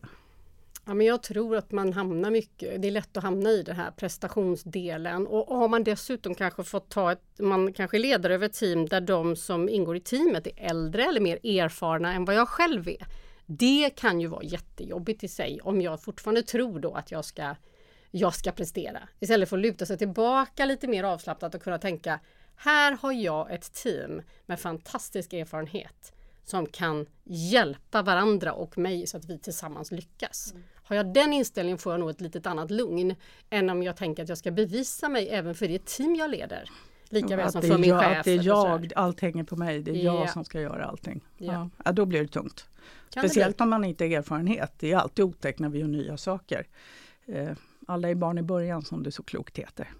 Ja, 0.87 0.95
men 0.95 1.07
jag 1.07 1.23
tror 1.23 1.57
att 1.57 1.73
man 1.73 1.93
hamnar 1.93 2.31
mycket, 2.31 2.83
det 2.83 2.88
är 2.88 2.93
lätt 2.93 3.17
att 3.17 3.23
hamna 3.23 3.50
i 3.50 3.62
den 3.62 3.76
här 3.76 3.91
prestationsdelen 3.91 5.26
och 5.26 5.59
har 5.59 5.69
man 5.69 5.85
dessutom 5.85 6.35
kanske 6.35 6.64
fått 6.64 6.88
ta 6.88 7.12
ett, 7.12 7.23
man 7.38 7.73
kanske 7.73 7.99
leder 7.99 8.31
över 8.31 8.47
ett 8.47 8.53
team 8.53 8.87
där 8.87 9.00
de 9.00 9.37
som 9.37 9.69
ingår 9.69 9.97
i 9.97 10.00
teamet 10.00 10.47
är 10.47 10.53
äldre 10.57 11.05
eller 11.05 11.21
mer 11.21 11.47
erfarna 11.47 12.14
än 12.14 12.25
vad 12.25 12.35
jag 12.35 12.49
själv 12.49 12.88
är. 12.88 13.07
Det 13.47 13.91
kan 13.91 14.21
ju 14.21 14.26
vara 14.26 14.43
jättejobbigt 14.43 15.25
i 15.25 15.29
sig 15.29 15.61
om 15.62 15.81
jag 15.81 16.03
fortfarande 16.03 16.43
tror 16.43 16.81
då 16.81 16.95
att 16.95 17.11
jag 17.11 17.25
ska, 17.25 17.55
jag 18.11 18.35
ska 18.35 18.53
prestera. 18.53 19.09
Istället 19.21 19.49
för 19.49 19.57
att 19.57 19.62
luta 19.62 19.87
sig 19.87 19.99
tillbaka 19.99 20.64
lite 20.64 20.88
mer 20.88 21.05
avslappnat 21.05 21.55
och 21.55 21.62
kunna 21.62 21.79
tänka 21.79 22.21
här 22.57 22.99
har 23.03 23.12
jag 23.12 23.53
ett 23.53 23.73
team 23.73 24.23
med 24.47 24.61
fantastisk 24.61 25.33
erfarenhet 25.33 26.12
som 26.45 26.67
kan 26.67 27.07
hjälpa 27.25 28.03
varandra 28.03 28.53
och 28.53 28.79
mig 28.79 29.07
så 29.07 29.17
att 29.17 29.25
vi 29.25 29.38
tillsammans 29.38 29.91
lyckas. 29.91 30.53
Mm. 30.53 30.64
Har 30.85 30.97
jag 30.97 31.14
den 31.14 31.33
inställningen 31.33 31.79
får 31.79 31.93
jag 31.93 32.00
nog 32.00 32.11
ett 32.11 32.21
litet 32.21 32.47
annat 32.47 32.71
lugn 32.71 33.14
än 33.50 33.71
om 33.71 33.83
jag 33.83 33.97
tänker 33.97 34.23
att 34.23 34.29
jag 34.29 34.38
ska 34.38 34.50
bevisa 34.50 35.09
mig 35.09 35.29
även 35.29 35.55
för 35.55 35.69
det 35.69 35.85
team 35.85 36.14
jag 36.14 36.31
leder. 36.31 36.71
Lika 37.09 37.37
väl 37.37 37.53
som 37.53 37.62
för 37.62 37.79
min 37.79 37.91
jag, 37.91 38.00
chef. 38.00 38.19
Att 38.19 38.25
det 38.25 38.33
är 38.33 38.43
jag, 38.43 38.93
allt 38.97 39.21
hänger 39.21 39.45
på 39.45 39.57
mig, 39.57 39.83
det 39.83 39.91
är 39.91 39.95
yeah. 39.95 40.17
jag 40.17 40.31
som 40.31 40.45
ska 40.45 40.61
göra 40.61 40.85
allting. 40.85 41.25
Yeah. 41.38 41.67
Ja. 41.85 41.93
då 41.93 42.07
blir 42.07 42.21
det 42.21 42.29
tungt. 42.29 42.69
Kan 43.11 43.23
Speciellt 43.23 43.61
om 43.61 43.71
man 43.71 43.85
inte 43.85 44.05
har 44.05 44.11
erfarenhet. 44.11 44.73
Det 44.79 44.93
är 44.93 44.97
alltid 44.97 45.25
otäckt 45.25 45.59
när 45.59 45.69
vi 45.69 45.79
gör 45.79 45.88
nya 45.88 46.17
saker. 46.17 46.67
Eh, 47.26 47.50
alla 47.87 48.11
är 48.11 48.14
barn 48.14 48.38
i 48.38 48.43
början 48.43 48.83
som 48.83 49.03
det 49.03 49.12
så 49.12 49.23
klokt 49.23 49.59
heter. 49.59 49.93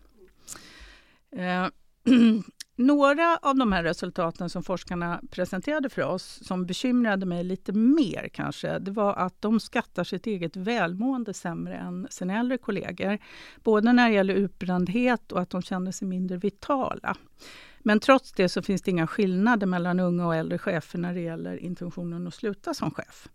Några 2.77 3.39
av 3.43 3.57
de 3.57 3.73
här 3.73 3.83
resultaten 3.83 4.51
som 4.51 4.63
forskarna 4.63 5.21
presenterade 5.31 5.89
för 5.89 6.03
oss, 6.03 6.41
som 6.43 6.67
bekymrade 6.67 7.27
mig 7.27 7.45
lite 7.45 7.73
mer 7.73 8.29
kanske, 8.33 8.79
det 8.79 8.91
var 8.91 9.15
att 9.15 9.43
de 9.43 9.61
skattar 9.61 10.05
sitt 10.05 10.27
eget 10.27 10.57
välmående 10.57 11.35
sämre 11.35 11.77
än 11.77 12.07
sina 12.11 12.39
äldre 12.39 12.59
kollegor. 12.59 13.19
Både 13.63 13.93
när 13.93 14.09
det 14.09 14.15
gäller 14.15 14.35
utbrändhet 14.35 15.33
och 15.33 15.41
att 15.41 15.51
de 15.51 15.63
känner 15.63 15.93
sig 15.93 16.09
mindre 16.09 16.37
vitala. 16.37 17.17
Men 17.87 18.01
trots 18.01 18.33
det 18.33 18.49
så 18.49 18.63
finns 18.63 18.83
det 18.83 18.91
inga 18.91 19.07
skillnader 19.07 19.67
mellan 19.67 20.01
unga 20.01 20.27
och 20.27 20.35
äldre 20.35 20.59
chefer 20.59 20.99
när 20.99 21.15
det 21.15 21.21
gäller 21.21 21.57
intentionen 21.57 22.27
att 22.27 22.35
sluta 22.35 22.75
som 22.75 22.91
chef. 22.91 23.29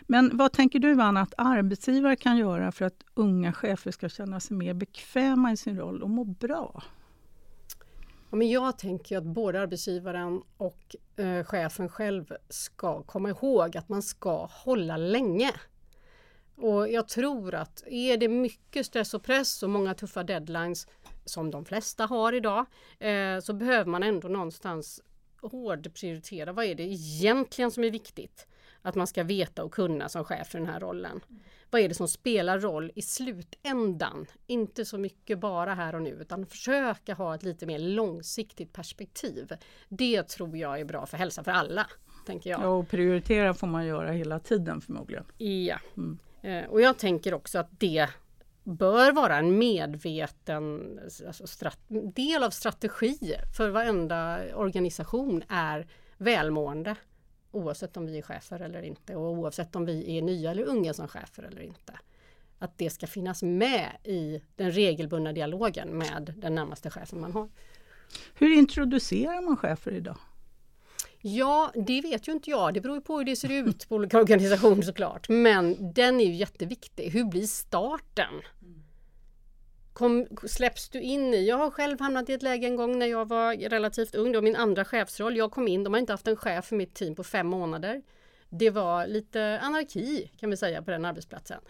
Men 0.00 0.36
vad 0.36 0.52
tänker 0.52 0.78
du 0.78 1.00
Anna 1.00 1.20
att 1.20 1.34
arbetsgivare 1.36 2.16
kan 2.16 2.36
göra 2.36 2.72
för 2.72 2.84
att 2.84 3.04
unga 3.14 3.52
chefer 3.52 3.90
ska 3.90 4.08
känna 4.08 4.40
sig 4.40 4.56
mer 4.56 4.74
bekväma 4.74 5.52
i 5.52 5.56
sin 5.56 5.76
roll 5.78 6.02
och 6.02 6.10
må 6.10 6.24
bra? 6.24 6.82
Ja, 8.34 8.38
men 8.38 8.50
jag 8.50 8.78
tänker 8.78 9.18
att 9.18 9.24
både 9.24 9.60
arbetsgivaren 9.60 10.42
och 10.56 10.96
eh, 11.16 11.44
chefen 11.44 11.88
själv 11.88 12.36
ska 12.48 13.02
komma 13.02 13.28
ihåg 13.28 13.76
att 13.76 13.88
man 13.88 14.02
ska 14.02 14.46
hålla 14.46 14.96
länge. 14.96 15.52
Och 16.56 16.88
jag 16.88 17.08
tror 17.08 17.54
att 17.54 17.82
är 17.86 18.16
det 18.16 18.28
mycket 18.28 18.86
stress 18.86 19.14
och 19.14 19.22
press 19.22 19.62
och 19.62 19.70
många 19.70 19.94
tuffa 19.94 20.22
deadlines 20.24 20.86
som 21.24 21.50
de 21.50 21.64
flesta 21.64 22.06
har 22.06 22.32
idag 22.32 22.66
eh, 22.98 23.40
så 23.40 23.52
behöver 23.52 23.90
man 23.90 24.02
ändå 24.02 24.28
någonstans 24.28 25.00
hårdprioritera. 25.40 26.52
Vad 26.52 26.64
är 26.64 26.74
det 26.74 26.82
egentligen 26.82 27.70
som 27.70 27.84
är 27.84 27.90
viktigt? 27.90 28.46
Att 28.86 28.94
man 28.94 29.06
ska 29.06 29.24
veta 29.24 29.64
och 29.64 29.72
kunna 29.72 30.08
som 30.08 30.24
chef 30.24 30.48
för 30.48 30.58
den 30.58 30.68
här 30.68 30.80
rollen 30.80 31.20
vad 31.74 31.80
är 31.80 31.88
det 31.88 31.94
som 31.94 32.08
spelar 32.08 32.60
roll 32.60 32.92
i 32.94 33.02
slutändan? 33.02 34.26
Inte 34.46 34.84
så 34.84 34.98
mycket 34.98 35.38
bara 35.38 35.74
här 35.74 35.94
och 35.94 36.02
nu 36.02 36.10
utan 36.10 36.46
försöka 36.46 37.14
ha 37.14 37.34
ett 37.34 37.42
lite 37.42 37.66
mer 37.66 37.78
långsiktigt 37.78 38.72
perspektiv. 38.72 39.52
Det 39.88 40.22
tror 40.22 40.56
jag 40.56 40.80
är 40.80 40.84
bra 40.84 41.06
för 41.06 41.16
hälsa 41.16 41.44
för 41.44 41.50
alla. 41.50 41.86
Tänker 42.26 42.50
jag. 42.50 42.60
Ja, 42.60 42.66
och 42.66 42.88
prioritera 42.88 43.54
får 43.54 43.66
man 43.66 43.86
göra 43.86 44.10
hela 44.12 44.38
tiden 44.38 44.80
förmodligen. 44.80 45.24
Ja, 45.38 45.78
mm. 45.96 46.18
Eh, 46.42 46.70
och 46.70 46.80
jag 46.80 46.98
tänker 46.98 47.34
också 47.34 47.58
att 47.58 47.80
det 47.80 48.08
bör 48.64 49.12
vara 49.12 49.36
en 49.36 49.58
medveten 49.58 50.98
alltså, 51.26 51.70
del 52.14 52.42
av 52.42 52.50
strategi 52.50 53.34
för 53.56 53.68
varenda 53.68 54.38
organisation 54.54 55.42
är 55.48 55.86
välmående. 56.16 56.96
Oavsett 57.54 57.96
om 57.96 58.06
vi 58.06 58.18
är 58.18 58.22
chefer 58.22 58.60
eller 58.60 58.82
inte 58.82 59.16
och 59.16 59.32
oavsett 59.32 59.76
om 59.76 59.84
vi 59.84 60.18
är 60.18 60.22
nya 60.22 60.50
eller 60.50 60.64
unga 60.64 60.94
som 60.94 61.08
chefer 61.08 61.42
eller 61.42 61.62
inte. 61.62 61.98
Att 62.58 62.78
det 62.78 62.90
ska 62.90 63.06
finnas 63.06 63.42
med 63.42 63.90
i 64.04 64.42
den 64.56 64.72
regelbundna 64.72 65.32
dialogen 65.32 65.98
med 65.98 66.34
den 66.36 66.54
närmaste 66.54 66.90
chefen 66.90 67.20
man 67.20 67.32
har. 67.32 67.48
Hur 68.34 68.58
introducerar 68.58 69.42
man 69.42 69.56
chefer 69.56 69.92
idag? 69.92 70.16
Ja, 71.20 71.72
det 71.74 72.00
vet 72.00 72.28
ju 72.28 72.32
inte 72.32 72.50
jag. 72.50 72.74
Det 72.74 72.80
beror 72.80 73.00
på 73.00 73.18
hur 73.18 73.24
det 73.24 73.36
ser 73.36 73.52
ut 73.52 73.88
på 73.88 73.94
olika 73.94 74.18
organisationer 74.20 74.82
såklart. 74.82 75.28
Men 75.28 75.92
den 75.92 76.20
är 76.20 76.24
ju 76.24 76.34
jätteviktig. 76.34 77.10
Hur 77.10 77.24
blir 77.24 77.46
starten? 77.46 78.34
Kom, 79.94 80.26
släpps 80.46 80.88
du 80.88 81.00
in 81.00 81.34
i? 81.34 81.48
Jag 81.48 81.56
har 81.56 81.70
själv 81.70 82.00
hamnat 82.00 82.28
i 82.28 82.32
ett 82.32 82.42
läge 82.42 82.66
en 82.66 82.76
gång 82.76 82.98
när 82.98 83.06
jag 83.06 83.28
var 83.28 83.68
relativt 83.68 84.14
ung, 84.14 84.32
det 84.32 84.38
var 84.38 84.42
min 84.42 84.56
andra 84.56 84.84
chefsroll. 84.84 85.36
Jag 85.36 85.50
kom 85.50 85.68
in, 85.68 85.84
de 85.84 85.92
har 85.92 86.00
inte 86.00 86.12
haft 86.12 86.28
en 86.28 86.36
chef 86.36 86.64
för 86.64 86.76
mitt 86.76 86.94
team 86.94 87.14
på 87.14 87.24
fem 87.24 87.46
månader. 87.46 88.02
Det 88.48 88.70
var 88.70 89.06
lite 89.06 89.60
anarki 89.62 90.30
kan 90.40 90.50
vi 90.50 90.56
säga 90.56 90.82
på 90.82 90.90
den 90.90 91.04
arbetsplatsen. 91.04 91.60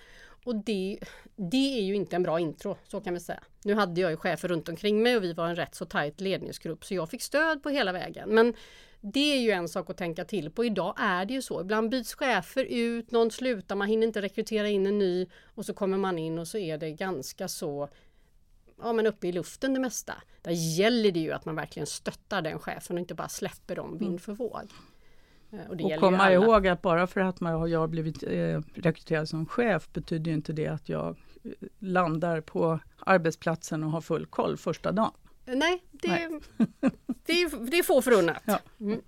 Och 0.44 0.56
det, 0.56 0.98
det 1.36 1.78
är 1.78 1.82
ju 1.82 1.94
inte 1.94 2.16
en 2.16 2.22
bra 2.22 2.40
intro, 2.40 2.76
så 2.84 3.00
kan 3.00 3.14
vi 3.14 3.20
säga. 3.20 3.42
Nu 3.64 3.74
hade 3.74 4.00
jag 4.00 4.10
ju 4.10 4.16
chefer 4.16 4.48
runt 4.48 4.68
omkring 4.68 5.02
mig 5.02 5.16
och 5.16 5.24
vi 5.24 5.32
var 5.32 5.48
en 5.48 5.56
rätt 5.56 5.74
så 5.74 5.84
tajt 5.84 6.20
ledningsgrupp 6.20 6.84
så 6.84 6.94
jag 6.94 7.10
fick 7.10 7.22
stöd 7.22 7.62
på 7.62 7.68
hela 7.68 7.92
vägen. 7.92 8.28
Men 8.28 8.54
det 9.00 9.34
är 9.34 9.40
ju 9.40 9.50
en 9.50 9.68
sak 9.68 9.90
att 9.90 9.96
tänka 9.96 10.24
till 10.24 10.50
på. 10.50 10.64
Idag 10.64 10.94
är 10.98 11.24
det 11.24 11.34
ju 11.34 11.42
så. 11.42 11.60
Ibland 11.60 11.90
byts 11.90 12.14
chefer 12.14 12.64
ut, 12.64 13.10
någon 13.10 13.30
slutar, 13.30 13.76
man 13.76 13.88
hinner 13.88 14.06
inte 14.06 14.22
rekrytera 14.22 14.68
in 14.68 14.86
en 14.86 14.98
ny 14.98 15.26
och 15.54 15.66
så 15.66 15.74
kommer 15.74 15.98
man 15.98 16.18
in 16.18 16.38
och 16.38 16.48
så 16.48 16.58
är 16.58 16.78
det 16.78 16.90
ganska 16.90 17.48
så 17.48 17.88
ja, 18.78 18.92
men 18.92 19.06
uppe 19.06 19.28
i 19.28 19.32
luften 19.32 19.74
det 19.74 19.80
mesta. 19.80 20.14
Där 20.42 20.50
gäller 20.50 21.12
det 21.12 21.20
ju 21.20 21.32
att 21.32 21.44
man 21.44 21.56
verkligen 21.56 21.86
stöttar 21.86 22.42
den 22.42 22.58
chefen 22.58 22.96
och 22.96 23.00
inte 23.00 23.14
bara 23.14 23.28
släpper 23.28 23.76
dem 23.76 23.98
vind 23.98 24.22
för 24.22 24.32
våg. 24.32 24.72
Eh, 25.50 25.70
och, 25.70 25.80
och 25.80 26.00
komma 26.00 26.32
ihåg 26.32 26.66
att 26.66 26.82
bara 26.82 27.06
för 27.06 27.20
att 27.20 27.40
man, 27.40 27.70
jag 27.70 27.80
har 27.80 27.88
blivit 27.88 28.22
eh, 28.22 28.60
rekryterad 28.74 29.28
som 29.28 29.46
chef 29.46 29.88
betyder 29.92 30.32
inte 30.32 30.52
det 30.52 30.66
att 30.66 30.88
jag 30.88 31.16
eh, 31.44 31.50
landar 31.78 32.40
på 32.40 32.78
arbetsplatsen 32.98 33.84
och 33.84 33.90
har 33.90 34.00
full 34.00 34.26
koll 34.26 34.56
första 34.56 34.92
dagen. 34.92 35.12
Nej, 35.44 35.82
det, 35.90 36.08
Nej. 36.08 36.40
det, 37.26 37.32
är, 37.32 37.70
det 37.70 37.78
är 37.78 37.82
få 37.82 38.02
förunnat. 38.02 38.42
Ja. 38.44 38.58
Mm. 38.80 39.00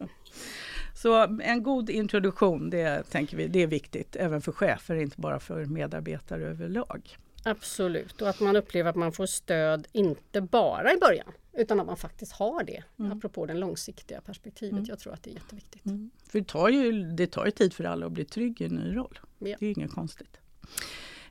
Så 0.94 1.38
en 1.42 1.62
god 1.62 1.90
introduktion, 1.90 2.70
det 2.70 3.02
tänker 3.02 3.36
vi, 3.36 3.48
det 3.48 3.62
är 3.62 3.66
viktigt 3.66 4.16
även 4.16 4.42
för 4.42 4.52
chefer, 4.52 4.94
inte 4.94 5.20
bara 5.20 5.40
för 5.40 5.64
medarbetare 5.64 6.46
överlag. 6.46 7.16
Absolut, 7.46 8.22
och 8.22 8.28
att 8.28 8.40
man 8.40 8.56
upplever 8.56 8.90
att 8.90 8.96
man 8.96 9.12
får 9.12 9.26
stöd 9.26 9.86
inte 9.92 10.40
bara 10.40 10.92
i 10.92 10.96
början 10.96 11.32
utan 11.52 11.80
att 11.80 11.86
man 11.86 11.96
faktiskt 11.96 12.32
har 12.32 12.64
det, 12.64 12.82
mm. 12.98 13.12
apropå 13.12 13.46
det 13.46 13.54
långsiktiga 13.54 14.20
perspektivet. 14.20 14.72
Mm. 14.72 14.84
Jag 14.88 14.98
tror 14.98 15.12
att 15.12 15.22
det 15.22 15.30
är 15.30 15.34
jätteviktigt. 15.34 15.86
Mm. 15.86 16.10
För 16.28 16.38
det 16.38 16.46
tar, 16.46 16.68
ju, 16.68 17.02
det 17.02 17.26
tar 17.26 17.44
ju 17.44 17.50
tid 17.50 17.74
för 17.74 17.84
alla 17.84 18.06
att 18.06 18.12
bli 18.12 18.24
trygg 18.24 18.60
i 18.60 18.64
en 18.64 18.74
ny 18.74 18.96
roll. 18.96 19.18
Ja. 19.38 19.56
Det 19.60 19.66
är 19.66 19.78
inget 19.78 19.90
konstigt. 19.90 20.40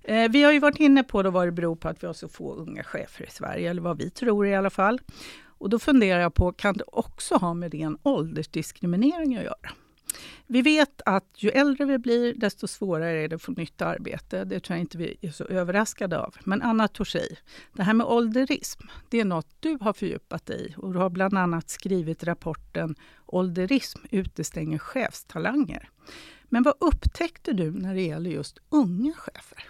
Eh, 0.03 0.31
vi 0.31 0.43
har 0.43 0.51
ju 0.51 0.59
varit 0.59 0.79
inne 0.79 1.03
på 1.03 1.23
då 1.23 1.29
vad 1.29 1.47
det 1.47 1.51
beror 1.51 1.75
på 1.75 1.89
att 1.89 2.03
vi 2.03 2.07
har 2.07 2.13
så 2.13 2.27
få 2.27 2.53
unga 2.53 2.83
chefer 2.83 3.25
i 3.25 3.29
Sverige, 3.29 3.69
eller 3.69 3.81
vad 3.81 3.97
vi 3.97 4.09
tror 4.09 4.47
i 4.47 4.55
alla 4.55 4.69
fall. 4.69 5.01
Och 5.43 5.69
då 5.69 5.79
funderar 5.79 6.21
jag 6.21 6.33
på, 6.33 6.51
kan 6.51 6.77
det 6.77 6.83
också 6.87 7.35
ha 7.35 7.53
med 7.53 7.73
ren 7.73 7.97
åldersdiskriminering 8.03 9.35
att 9.35 9.43
göra? 9.43 9.71
Vi 10.47 10.61
vet 10.61 11.01
att 11.05 11.43
ju 11.43 11.49
äldre 11.49 11.85
vi 11.85 11.97
blir, 11.97 12.33
desto 12.33 12.67
svårare 12.67 13.23
är 13.23 13.27
det 13.27 13.35
att 13.35 13.41
få 13.41 13.51
nytt 13.51 13.81
arbete. 13.81 14.45
Det 14.45 14.59
tror 14.59 14.75
jag 14.77 14.81
inte 14.81 14.97
vi 14.97 15.17
är 15.21 15.31
så 15.31 15.43
överraskade 15.43 16.19
av. 16.19 16.35
Men 16.43 16.61
Anna 16.61 16.87
Torsi, 16.87 17.37
det 17.73 17.83
här 17.83 17.93
med 17.93 18.07
ålderism, 18.07 18.81
det 19.09 19.19
är 19.19 19.25
något 19.25 19.55
du 19.59 19.77
har 19.81 19.93
fördjupat 19.93 20.45
dig 20.45 20.67
i. 20.69 20.73
Och 20.77 20.93
du 20.93 20.99
har 20.99 21.09
bland 21.09 21.37
annat 21.37 21.69
skrivit 21.69 22.23
rapporten 22.23 22.95
Ålderism 23.25 23.99
utestänger 24.11 24.77
chefstalanger. 24.77 25.89
Men 26.43 26.63
vad 26.63 26.73
upptäckte 26.79 27.53
du 27.53 27.71
när 27.71 27.95
det 27.95 28.01
gäller 28.01 28.29
just 28.29 28.57
unga 28.69 29.13
chefer? 29.13 29.63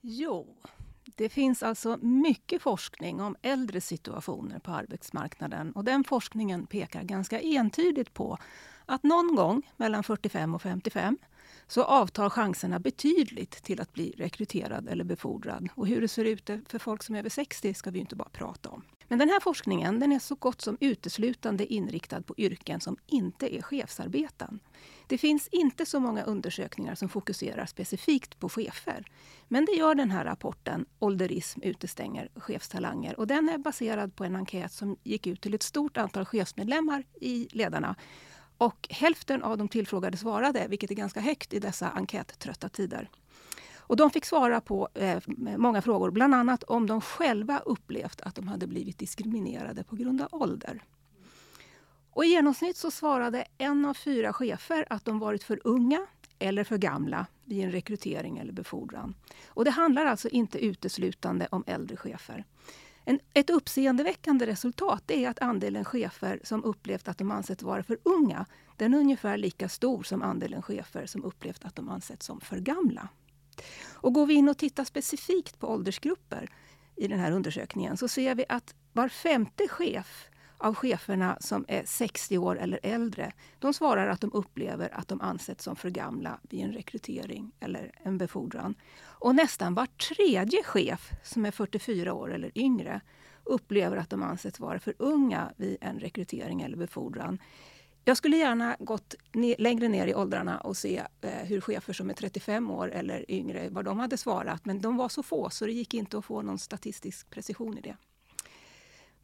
Jo, 0.00 0.56
det 1.04 1.28
finns 1.28 1.62
alltså 1.62 1.96
mycket 1.96 2.62
forskning 2.62 3.20
om 3.20 3.36
äldre 3.42 3.80
situationer 3.80 4.58
på 4.58 4.70
arbetsmarknaden 4.70 5.72
och 5.72 5.84
den 5.84 6.04
forskningen 6.04 6.66
pekar 6.66 7.02
ganska 7.02 7.40
entydigt 7.40 8.14
på 8.14 8.38
att 8.86 9.02
någon 9.02 9.34
gång 9.34 9.62
mellan 9.76 10.02
45 10.02 10.54
och 10.54 10.62
55 10.62 11.18
så 11.66 11.82
avtar 11.82 12.30
chanserna 12.30 12.78
betydligt 12.78 13.62
till 13.62 13.80
att 13.80 13.92
bli 13.92 14.14
rekryterad 14.18 14.88
eller 14.88 15.04
befordrad. 15.04 15.68
Och 15.74 15.86
hur 15.86 16.00
det 16.00 16.08
ser 16.08 16.24
ut 16.24 16.50
för 16.68 16.78
folk 16.78 17.02
som 17.02 17.14
är 17.14 17.18
över 17.18 17.30
60 17.30 17.74
ska 17.74 17.90
vi 17.90 17.98
inte 17.98 18.16
bara 18.16 18.28
prata 18.28 18.68
om. 18.70 18.82
Men 19.08 19.18
den 19.18 19.28
här 19.28 19.40
forskningen 19.40 20.00
den 20.00 20.12
är 20.12 20.18
så 20.18 20.34
gott 20.34 20.60
som 20.60 20.76
uteslutande 20.80 21.72
inriktad 21.72 22.22
på 22.22 22.34
yrken 22.36 22.80
som 22.80 22.96
inte 23.06 23.54
är 23.54 23.62
chefsarbeten. 23.62 24.60
Det 25.06 25.18
finns 25.18 25.48
inte 25.48 25.86
så 25.86 26.00
många 26.00 26.22
undersökningar 26.22 26.94
som 26.94 27.08
fokuserar 27.08 27.66
specifikt 27.66 28.38
på 28.38 28.48
chefer. 28.48 29.04
Men 29.48 29.64
det 29.64 29.72
gör 29.72 29.94
den 29.94 30.10
här 30.10 30.24
rapporten 30.24 30.86
Ålderism 30.98 31.60
utestänger 31.62 32.28
chefstalanger. 32.34 33.20
Och 33.20 33.26
den 33.26 33.48
är 33.48 33.58
baserad 33.58 34.16
på 34.16 34.24
en 34.24 34.36
enkät 34.36 34.72
som 34.72 34.96
gick 35.02 35.26
ut 35.26 35.40
till 35.40 35.54
ett 35.54 35.62
stort 35.62 35.96
antal 35.96 36.24
chefsmedlemmar 36.24 37.04
i 37.20 37.48
Ledarna. 37.50 37.96
Och 38.58 38.86
hälften 38.90 39.42
av 39.42 39.58
de 39.58 39.68
tillfrågade 39.68 40.16
svarade, 40.16 40.66
vilket 40.68 40.90
är 40.90 40.94
ganska 40.94 41.20
högt 41.20 41.54
i 41.54 41.58
dessa 41.58 41.90
enkättrötta 41.90 42.68
tider. 42.68 43.10
Och 43.86 43.96
de 43.96 44.10
fick 44.10 44.24
svara 44.24 44.60
på 44.60 44.88
eh, 44.94 45.22
många 45.56 45.82
frågor, 45.82 46.10
bland 46.10 46.34
annat 46.34 46.62
om 46.62 46.86
de 46.86 47.00
själva 47.00 47.58
upplevt 47.58 48.20
att 48.20 48.34
de 48.34 48.48
hade 48.48 48.66
blivit 48.66 48.98
diskriminerade 48.98 49.84
på 49.84 49.96
grund 49.96 50.22
av 50.22 50.28
ålder. 50.30 50.82
Och 52.10 52.24
I 52.24 52.28
genomsnitt 52.28 52.76
så 52.76 52.90
svarade 52.90 53.44
en 53.58 53.84
av 53.84 53.94
fyra 53.94 54.32
chefer 54.32 54.86
att 54.90 55.04
de 55.04 55.18
varit 55.18 55.42
för 55.42 55.60
unga 55.64 56.06
eller 56.38 56.64
för 56.64 56.78
gamla 56.78 57.26
vid 57.44 57.64
en 57.64 57.72
rekrytering 57.72 58.38
eller 58.38 58.52
befordran. 58.52 59.14
Och 59.46 59.64
det 59.64 59.70
handlar 59.70 60.06
alltså 60.06 60.28
inte 60.28 60.64
uteslutande 60.64 61.48
om 61.50 61.64
äldre 61.66 61.96
chefer. 61.96 62.44
En, 63.04 63.20
ett 63.34 63.50
uppseendeväckande 63.50 64.46
resultat 64.46 65.10
är 65.10 65.28
att 65.28 65.42
andelen 65.42 65.84
chefer 65.84 66.40
som 66.44 66.64
upplevt 66.64 67.08
att 67.08 67.18
de 67.18 67.30
ansetts 67.30 67.62
vara 67.62 67.82
för 67.82 67.98
unga, 68.02 68.46
den 68.76 68.94
är 68.94 68.98
ungefär 68.98 69.36
lika 69.36 69.68
stor 69.68 70.02
som 70.02 70.22
andelen 70.22 70.62
chefer 70.62 71.06
som 71.06 71.24
upplevt 71.24 71.64
att 71.64 71.76
de 71.76 71.88
ansetts 71.88 72.26
som 72.26 72.40
för 72.40 72.58
gamla. 72.58 73.08
Och 73.92 74.12
går 74.12 74.26
vi 74.26 74.34
in 74.34 74.48
och 74.48 74.58
tittar 74.58 74.84
specifikt 74.84 75.58
på 75.58 75.68
åldersgrupper 75.68 76.48
i 76.96 77.08
den 77.08 77.20
här 77.20 77.32
undersökningen 77.32 77.96
så 77.96 78.08
ser 78.08 78.34
vi 78.34 78.44
att 78.48 78.74
var 78.92 79.08
femte 79.08 79.68
chef 79.68 80.28
av 80.58 80.74
cheferna 80.74 81.36
som 81.40 81.64
är 81.68 81.82
60 81.84 82.38
år 82.38 82.58
eller 82.58 82.80
äldre, 82.82 83.32
de 83.58 83.74
svarar 83.74 84.08
att 84.08 84.20
de 84.20 84.30
upplever 84.32 84.94
att 84.94 85.08
de 85.08 85.20
ansetts 85.20 85.64
som 85.64 85.76
för 85.76 85.90
gamla 85.90 86.38
vid 86.42 86.64
en 86.64 86.72
rekrytering 86.72 87.52
eller 87.60 87.92
en 88.02 88.18
befordran. 88.18 88.74
Och 89.02 89.34
nästan 89.34 89.74
var 89.74 89.86
tredje 89.86 90.62
chef 90.62 91.10
som 91.22 91.46
är 91.46 91.50
44 91.50 92.14
år 92.14 92.34
eller 92.34 92.58
yngre 92.58 93.00
upplever 93.44 93.96
att 93.96 94.10
de 94.10 94.22
ansetts 94.22 94.60
vara 94.60 94.78
för 94.78 94.94
unga 94.98 95.52
vid 95.56 95.76
en 95.80 96.00
rekrytering 96.00 96.62
eller 96.62 96.76
befordran. 96.76 97.38
Jag 98.04 98.16
skulle 98.16 98.36
gärna 98.36 98.76
gått 98.78 99.14
längre 99.58 99.88
ner 99.88 100.06
i 100.06 100.14
åldrarna 100.14 100.60
och 100.60 100.76
se 100.76 101.02
eh, 101.20 101.30
hur 101.30 101.60
chefer 101.60 101.92
som 101.92 102.10
är 102.10 102.14
35 102.14 102.70
år 102.70 102.92
eller 102.92 103.30
yngre, 103.30 103.68
vad 103.70 103.84
de 103.84 103.98
hade 103.98 104.16
svarat. 104.16 104.64
Men 104.64 104.80
de 104.80 104.96
var 104.96 105.08
så 105.08 105.22
få 105.22 105.50
så 105.50 105.66
det 105.66 105.72
gick 105.72 105.94
inte 105.94 106.18
att 106.18 106.24
få 106.24 106.42
någon 106.42 106.58
statistisk 106.58 107.30
precision 107.30 107.78
i 107.78 107.80
det. 107.80 107.96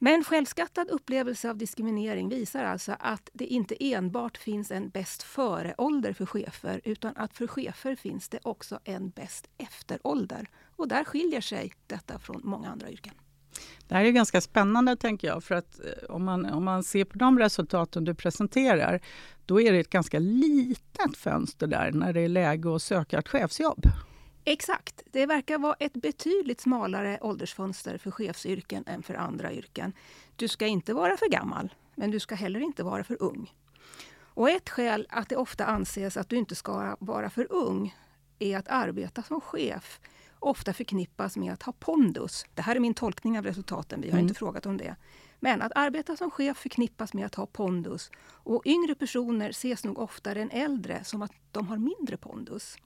Men 0.03 0.25
självskattad 0.25 0.91
upplevelse 0.91 1.51
av 1.51 1.57
diskriminering 1.57 2.29
visar 2.29 2.65
alltså 2.65 2.97
att 2.99 3.31
det 3.33 3.47
inte 3.47 3.93
enbart 3.93 4.37
finns 4.37 4.71
en 4.71 4.89
bäst 4.89 5.23
före-ålder 5.23 6.13
för 6.13 6.27
chefer 6.27 6.81
utan 6.85 7.17
att 7.17 7.35
för 7.35 7.47
chefer 7.47 7.97
finns 7.97 8.29
det 8.29 8.39
också 8.43 8.79
en 8.85 9.11
bäst 9.11 9.49
efter-ålder. 9.59 10.49
Och 10.77 10.89
där 10.89 11.05
skiljer 11.05 11.41
sig 11.41 11.73
detta 11.87 12.19
från 12.19 12.41
många 12.45 12.69
andra 12.69 12.91
yrken. 12.91 13.15
Det 13.89 13.95
här 13.95 14.05
är 14.05 14.11
ganska 14.11 14.41
spännande 14.41 14.97
tänker 14.97 15.29
jag, 15.29 15.45
för 15.45 15.55
att 15.55 15.81
eh, 15.81 16.11
om 16.15 16.25
man, 16.25 16.47
om 16.47 16.65
man 16.65 16.83
ser 16.83 17.05
på 17.05 17.19
de 17.19 17.39
resultaten 17.39 18.05
du 18.05 18.15
presenterar, 18.15 19.01
då 19.47 19.61
är 19.61 19.73
det 19.73 19.79
ett 19.79 19.91
ganska 19.91 20.19
litet 20.19 21.17
fönster 21.17 21.67
där 21.67 21.93
när 21.93 22.13
det 22.13 22.21
är 22.21 22.29
läge 22.29 22.75
att 22.75 22.83
söka 22.83 23.19
ett 23.19 23.29
chefsjobb. 23.29 23.87
Exakt. 24.45 25.03
Det 25.13 25.27
verkar 25.27 25.59
vara 25.59 25.75
ett 25.79 25.93
betydligt 25.93 26.61
smalare 26.61 27.19
åldersfönster 27.21 27.99
för 27.99 28.11
chefsyrken 28.11 28.85
än 28.87 29.03
för 29.03 29.15
andra 29.15 29.53
yrken. 29.53 29.93
Du 30.37 30.49
ska 30.49 30.67
inte 30.67 30.95
vara 30.95 31.17
för 31.17 31.29
gammal, 31.29 31.75
men 31.95 32.11
du 32.11 32.21
ska 32.21 32.35
heller 32.35 32.61
inte 32.61 32.83
vara 32.83 33.05
för 33.05 33.23
ung. 33.23 33.55
Och 34.35 34.51
ett 34.51 34.69
skäl 34.69 35.07
att 35.11 35.29
det 35.29 35.37
ofta 35.37 35.65
anses 35.65 36.17
att 36.17 36.29
du 36.29 36.37
inte 36.37 36.55
ska 36.55 36.97
vara 37.01 37.31
för 37.31 37.53
ung 37.53 37.97
är 38.39 38.59
att 38.59 38.69
arbeta 38.69 39.23
som 39.23 39.41
chef 39.41 40.01
ofta 40.39 40.73
förknippas 40.73 41.37
med 41.37 41.53
att 41.53 41.63
ha 41.63 41.73
pondus. 41.73 42.45
Det 42.55 42.63
här 42.63 42.77
är 42.77 42.81
min 42.81 42.95
tolkning 42.95 43.39
av 43.39 43.45
resultaten, 43.45 44.01
vi 44.01 44.09
har 44.09 44.19
mm. 44.19 44.29
inte 44.29 44.39
frågat 44.39 44.67
om 44.67 44.77
det. 44.77 44.97
Men 45.41 45.63
att 45.63 45.73
arbeta 45.75 46.17
som 46.17 46.31
chef 46.31 46.57
förknippas 46.57 47.15
med 47.15 47.27
att 47.27 47.35
ha 47.35 47.47
pondus. 47.47 48.11
Och 48.23 48.67
yngre 48.67 48.95
personer 48.95 49.51
ses 49.51 49.85
nog 49.85 49.99
oftare 49.99 50.43
än 50.43 50.51
äldre 50.51 51.05
som 51.05 51.23
att 51.23 51.33
de 51.53 51.69
har 51.69 51.79
mindre 51.79 52.17
pondus. 52.17 52.77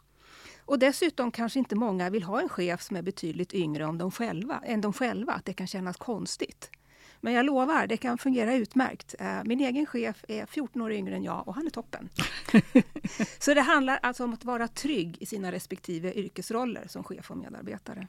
Och 0.67 0.79
dessutom 0.79 1.31
kanske 1.31 1.59
inte 1.59 1.77
många 1.77 2.11
vill 2.11 2.23
ha 2.23 2.41
en 2.41 2.49
chef 2.49 2.83
som 2.83 2.97
är 2.97 3.03
betydligt 3.03 3.55
yngre 3.55 3.85
än 3.85 3.99
de 3.99 4.11
själva, 4.11 4.61
än 4.65 4.81
de 4.81 4.93
själva 4.93 5.33
att 5.33 5.45
det 5.45 5.53
kan 5.53 5.67
kännas 5.67 5.97
konstigt. 5.97 6.71
Men 7.21 7.33
jag 7.33 7.47
lovar, 7.47 7.87
det 7.87 7.97
kan 7.97 8.19
fungera 8.19 8.55
utmärkt. 8.55 9.15
Eh, 9.19 9.45
min 9.45 9.61
egen 9.61 9.87
chef 9.87 10.25
är 10.29 10.47
14 10.47 10.83
år 10.83 10.93
yngre 10.93 11.17
än 11.17 11.23
jag 11.23 11.49
och 11.49 11.55
han 11.55 11.67
är 11.67 11.71
toppen. 11.71 12.09
Så 13.39 13.55
det 13.55 13.61
handlar 13.61 13.99
alltså 14.03 14.25
om 14.25 14.35
att 14.35 14.45
vara 14.45 14.69
trygg 14.69 15.17
i 15.21 15.27
sina 15.27 15.53
respektive 15.53 16.15
yrkesroller 16.15 16.85
som 16.89 17.05
chef 17.05 17.31
och 17.31 17.37
medarbetare. 17.37 18.09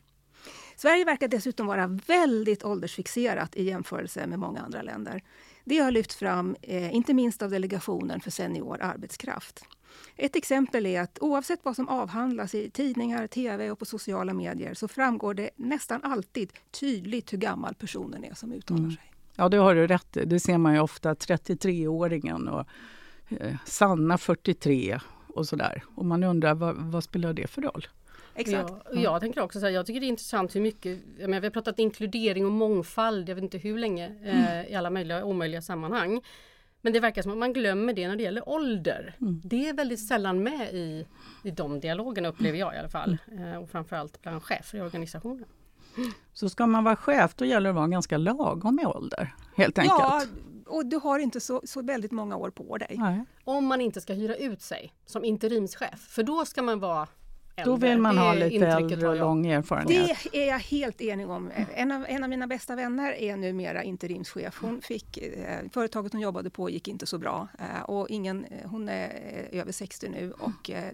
Sverige 0.75 1.05
verkar 1.05 1.27
dessutom 1.27 1.67
vara 1.67 1.87
väldigt 1.87 2.63
åldersfixerat 2.63 3.55
i 3.55 3.63
jämförelse 3.63 4.27
med 4.27 4.39
många 4.39 4.61
andra 4.61 4.81
länder. 4.81 5.21
Det 5.63 5.77
har 5.77 5.91
lyft 5.91 6.13
fram, 6.13 6.55
eh, 6.61 6.95
inte 6.95 7.13
minst 7.13 7.41
av 7.41 7.49
Delegationen 7.49 8.19
för 8.19 8.31
senior 8.31 8.81
arbetskraft. 8.81 9.65
Ett 10.15 10.35
exempel 10.35 10.85
är 10.85 11.01
att 11.01 11.17
oavsett 11.21 11.59
vad 11.63 11.75
som 11.75 11.89
avhandlas 11.89 12.55
i 12.55 12.69
tidningar, 12.69 13.27
tv 13.27 13.71
och 13.71 13.79
på 13.79 13.85
sociala 13.85 14.33
medier 14.33 14.73
så 14.73 14.87
framgår 14.87 15.33
det 15.33 15.49
nästan 15.55 16.03
alltid 16.03 16.53
tydligt 16.71 17.33
hur 17.33 17.37
gammal 17.37 17.75
personen 17.75 18.23
är 18.23 18.33
som 18.33 18.53
uttalar 18.53 18.79
mm. 18.79 18.91
sig. 18.91 19.11
Ja, 19.35 19.49
det 19.49 19.57
har 19.57 19.75
du 19.75 19.87
rätt. 19.87 20.17
Det 20.25 20.39
ser 20.39 20.57
man 20.57 20.73
ju 20.73 20.79
ofta. 20.79 21.13
33-åringen 21.13 22.47
och 22.47 22.67
eh, 23.41 23.55
Sanna 23.65 24.17
43 24.17 24.99
och 25.27 25.47
sådär. 25.47 25.83
Och 25.95 26.05
man 26.05 26.23
undrar 26.23 26.53
vad, 26.53 26.75
vad 26.75 27.03
spelar 27.03 27.33
det 27.33 27.47
för 27.47 27.61
roll? 27.61 27.87
Exakt. 28.35 28.73
Ja. 28.93 28.99
Jag 29.01 29.21
tänker 29.21 29.41
också 29.41 29.59
så 29.59 29.65
här, 29.65 29.73
jag 29.73 29.85
tycker 29.85 29.99
det 29.99 30.05
är 30.05 30.09
intressant 30.09 30.55
hur 30.55 30.61
mycket, 30.61 30.99
jag 31.19 31.29
menar, 31.29 31.41
vi 31.41 31.47
har 31.47 31.51
pratat 31.51 31.79
inkludering 31.79 32.45
och 32.45 32.51
mångfald, 32.51 33.29
jag 33.29 33.35
vet 33.35 33.43
inte 33.43 33.57
hur 33.57 33.77
länge, 33.77 34.05
eh, 34.23 34.51
mm. 34.51 34.71
i 34.71 34.75
alla 34.75 34.89
möjliga 34.89 35.25
omöjliga 35.25 35.61
sammanhang. 35.61 36.21
Men 36.85 36.93
det 36.93 36.99
verkar 36.99 37.21
som 37.21 37.31
att 37.31 37.37
man 37.37 37.53
glömmer 37.53 37.93
det 37.93 38.07
när 38.07 38.15
det 38.15 38.23
gäller 38.23 38.49
ålder. 38.49 39.15
Mm. 39.21 39.41
Det 39.43 39.69
är 39.69 39.73
väldigt 39.73 40.07
sällan 40.07 40.43
med 40.43 40.73
i, 40.73 41.07
i 41.43 41.51
de 41.51 41.79
dialogerna 41.79 42.27
upplever 42.27 42.57
jag 42.57 42.75
i 42.75 42.77
alla 42.77 42.89
fall. 42.89 43.17
Mm. 43.31 43.53
Eh, 43.53 43.57
och 43.57 43.69
framförallt 43.69 44.21
bland 44.21 44.43
chefer 44.43 44.77
i 44.77 44.81
organisationen. 44.81 45.45
Så 46.33 46.49
ska 46.49 46.67
man 46.67 46.83
vara 46.83 46.95
chef 46.95 47.35
då 47.35 47.45
gäller 47.45 47.63
det 47.63 47.69
att 47.69 47.75
vara 47.75 47.87
ganska 47.87 48.17
lagom 48.17 48.79
i 48.79 48.85
ålder 48.85 49.35
helt 49.55 49.77
enkelt? 49.77 49.99
Ja, 49.99 50.21
och 50.65 50.85
du 50.85 50.97
har 50.97 51.19
inte 51.19 51.39
så, 51.39 51.61
så 51.65 51.81
väldigt 51.81 52.11
många 52.11 52.35
år 52.35 52.49
på 52.49 52.77
dig. 52.77 52.95
Nej. 52.97 53.25
Om 53.43 53.65
man 53.65 53.81
inte 53.81 54.01
ska 54.01 54.13
hyra 54.13 54.35
ut 54.35 54.61
sig 54.61 54.93
som 55.05 55.23
interimschef, 55.23 55.99
för 55.99 56.23
då 56.23 56.45
ska 56.45 56.61
man 56.61 56.79
vara 56.79 57.07
Äldre. 57.57 57.71
Då 57.71 57.77
vill 57.77 57.97
man 57.97 58.17
ha 58.17 58.33
lite 58.33 58.67
äldre 58.67 59.09
och 59.09 59.15
lång 59.15 59.45
erfarenhet. 59.45 60.17
Det 60.31 60.43
är 60.43 60.47
jag 60.47 60.59
helt 60.59 61.01
enig 61.01 61.29
om. 61.29 61.51
En 61.75 61.91
av, 61.91 62.05
en 62.07 62.23
av 62.23 62.29
mina 62.29 62.47
bästa 62.47 62.75
vänner 62.75 63.11
är 63.11 63.37
numera 63.37 63.83
interimschef. 63.83 64.57
Hon 64.61 64.81
fick, 64.81 65.17
eh, 65.17 65.59
företaget 65.73 66.11
hon 66.11 66.21
jobbade 66.21 66.49
på 66.49 66.69
gick 66.69 66.87
inte 66.87 67.05
så 67.05 67.17
bra. 67.17 67.47
Eh, 67.59 67.81
och 67.81 68.09
ingen, 68.09 68.45
eh, 68.45 68.69
hon 68.69 68.89
är 68.89 69.05
eh, 69.51 69.59
över 69.59 69.71
60 69.71 70.09
nu 70.09 70.31
och 70.31 70.69
eh, 70.69 70.93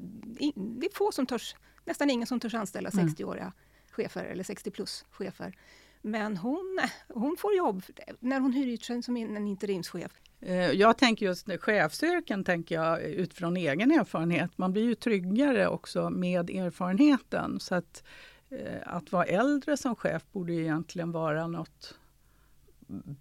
det 0.55 0.85
är 0.85 0.97
få 0.97 1.11
som 1.11 1.25
törs, 1.25 1.55
nästan 1.85 2.09
ingen 2.09 2.27
som 2.27 2.39
törs 2.39 2.53
anställa 2.53 2.89
60-åriga 2.89 3.43
mm. 3.43 3.53
chefer 3.91 4.23
eller 4.23 4.43
60 4.43 4.71
plus 4.71 5.05
chefer. 5.11 5.55
Men 6.01 6.37
hon, 6.37 6.79
hon 7.07 7.37
får 7.37 7.53
jobb 7.55 7.83
när 8.19 8.39
hon 8.39 8.53
hyr 8.53 8.73
ut 8.73 8.83
sig 8.83 9.03
som 9.03 9.17
en 9.17 9.47
interimschef. 9.47 10.11
Eh, 10.41 10.71
jag 10.71 10.97
tänker 10.97 11.25
just 11.25 11.47
chefsyrken, 11.59 12.43
tänker 12.43 12.75
jag 12.75 13.01
utifrån 13.01 13.57
egen 13.57 13.91
erfarenhet. 13.91 14.57
Man 14.57 14.73
blir 14.73 14.83
ju 14.83 14.95
tryggare 14.95 15.67
också 15.67 16.09
med 16.09 16.49
erfarenheten. 16.49 17.59
Så 17.59 17.75
att 17.75 18.03
eh, 18.49 18.81
att 18.85 19.11
vara 19.11 19.25
äldre 19.25 19.77
som 19.77 19.95
chef 19.95 20.23
borde 20.31 20.53
egentligen 20.53 21.11
vara 21.11 21.47
något 21.47 21.99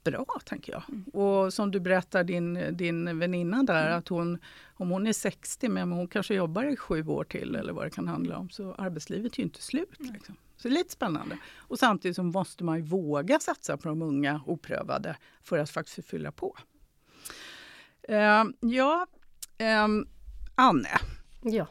bra, 0.04 0.26
tänker 0.44 0.72
jag. 0.72 0.82
Mm. 0.88 1.04
Och 1.04 1.54
som 1.54 1.70
du 1.70 1.80
berättar 1.80 2.24
din, 2.24 2.76
din 2.76 3.18
väninna 3.18 3.62
där, 3.62 3.86
mm. 3.86 3.98
att 3.98 4.08
hon, 4.08 4.38
om 4.74 4.90
hon 4.90 5.06
är 5.06 5.12
60, 5.12 5.68
men 5.68 5.92
hon 5.92 6.08
kanske 6.08 6.34
jobbar 6.34 6.64
i 6.64 6.76
sju 6.76 7.06
år 7.06 7.24
till 7.24 7.56
eller 7.56 7.72
vad 7.72 7.86
det 7.86 7.90
kan 7.90 8.08
handla 8.08 8.38
om, 8.38 8.50
så 8.50 8.74
arbetslivet 8.74 9.32
är 9.32 9.38
ju 9.38 9.44
inte 9.44 9.62
slut. 9.62 9.90
Liksom. 9.98 10.36
Så 10.56 10.68
det 10.68 10.74
är 10.74 10.78
lite 10.78 10.92
spännande. 10.92 11.38
Och 11.56 11.78
samtidigt 11.78 12.16
så 12.16 12.22
måste 12.22 12.64
man 12.64 12.82
våga 12.82 13.38
satsa 13.38 13.76
på 13.76 13.88
de 13.88 14.02
unga 14.02 14.40
oprövade 14.46 15.16
för 15.42 15.58
att 15.58 15.70
faktiskt 15.70 16.08
fylla 16.08 16.32
på. 16.32 16.56
Uh, 18.10 18.44
ja, 18.60 19.06
um, 19.84 20.08
Anne. 20.54 20.98
Ja. 21.42 21.66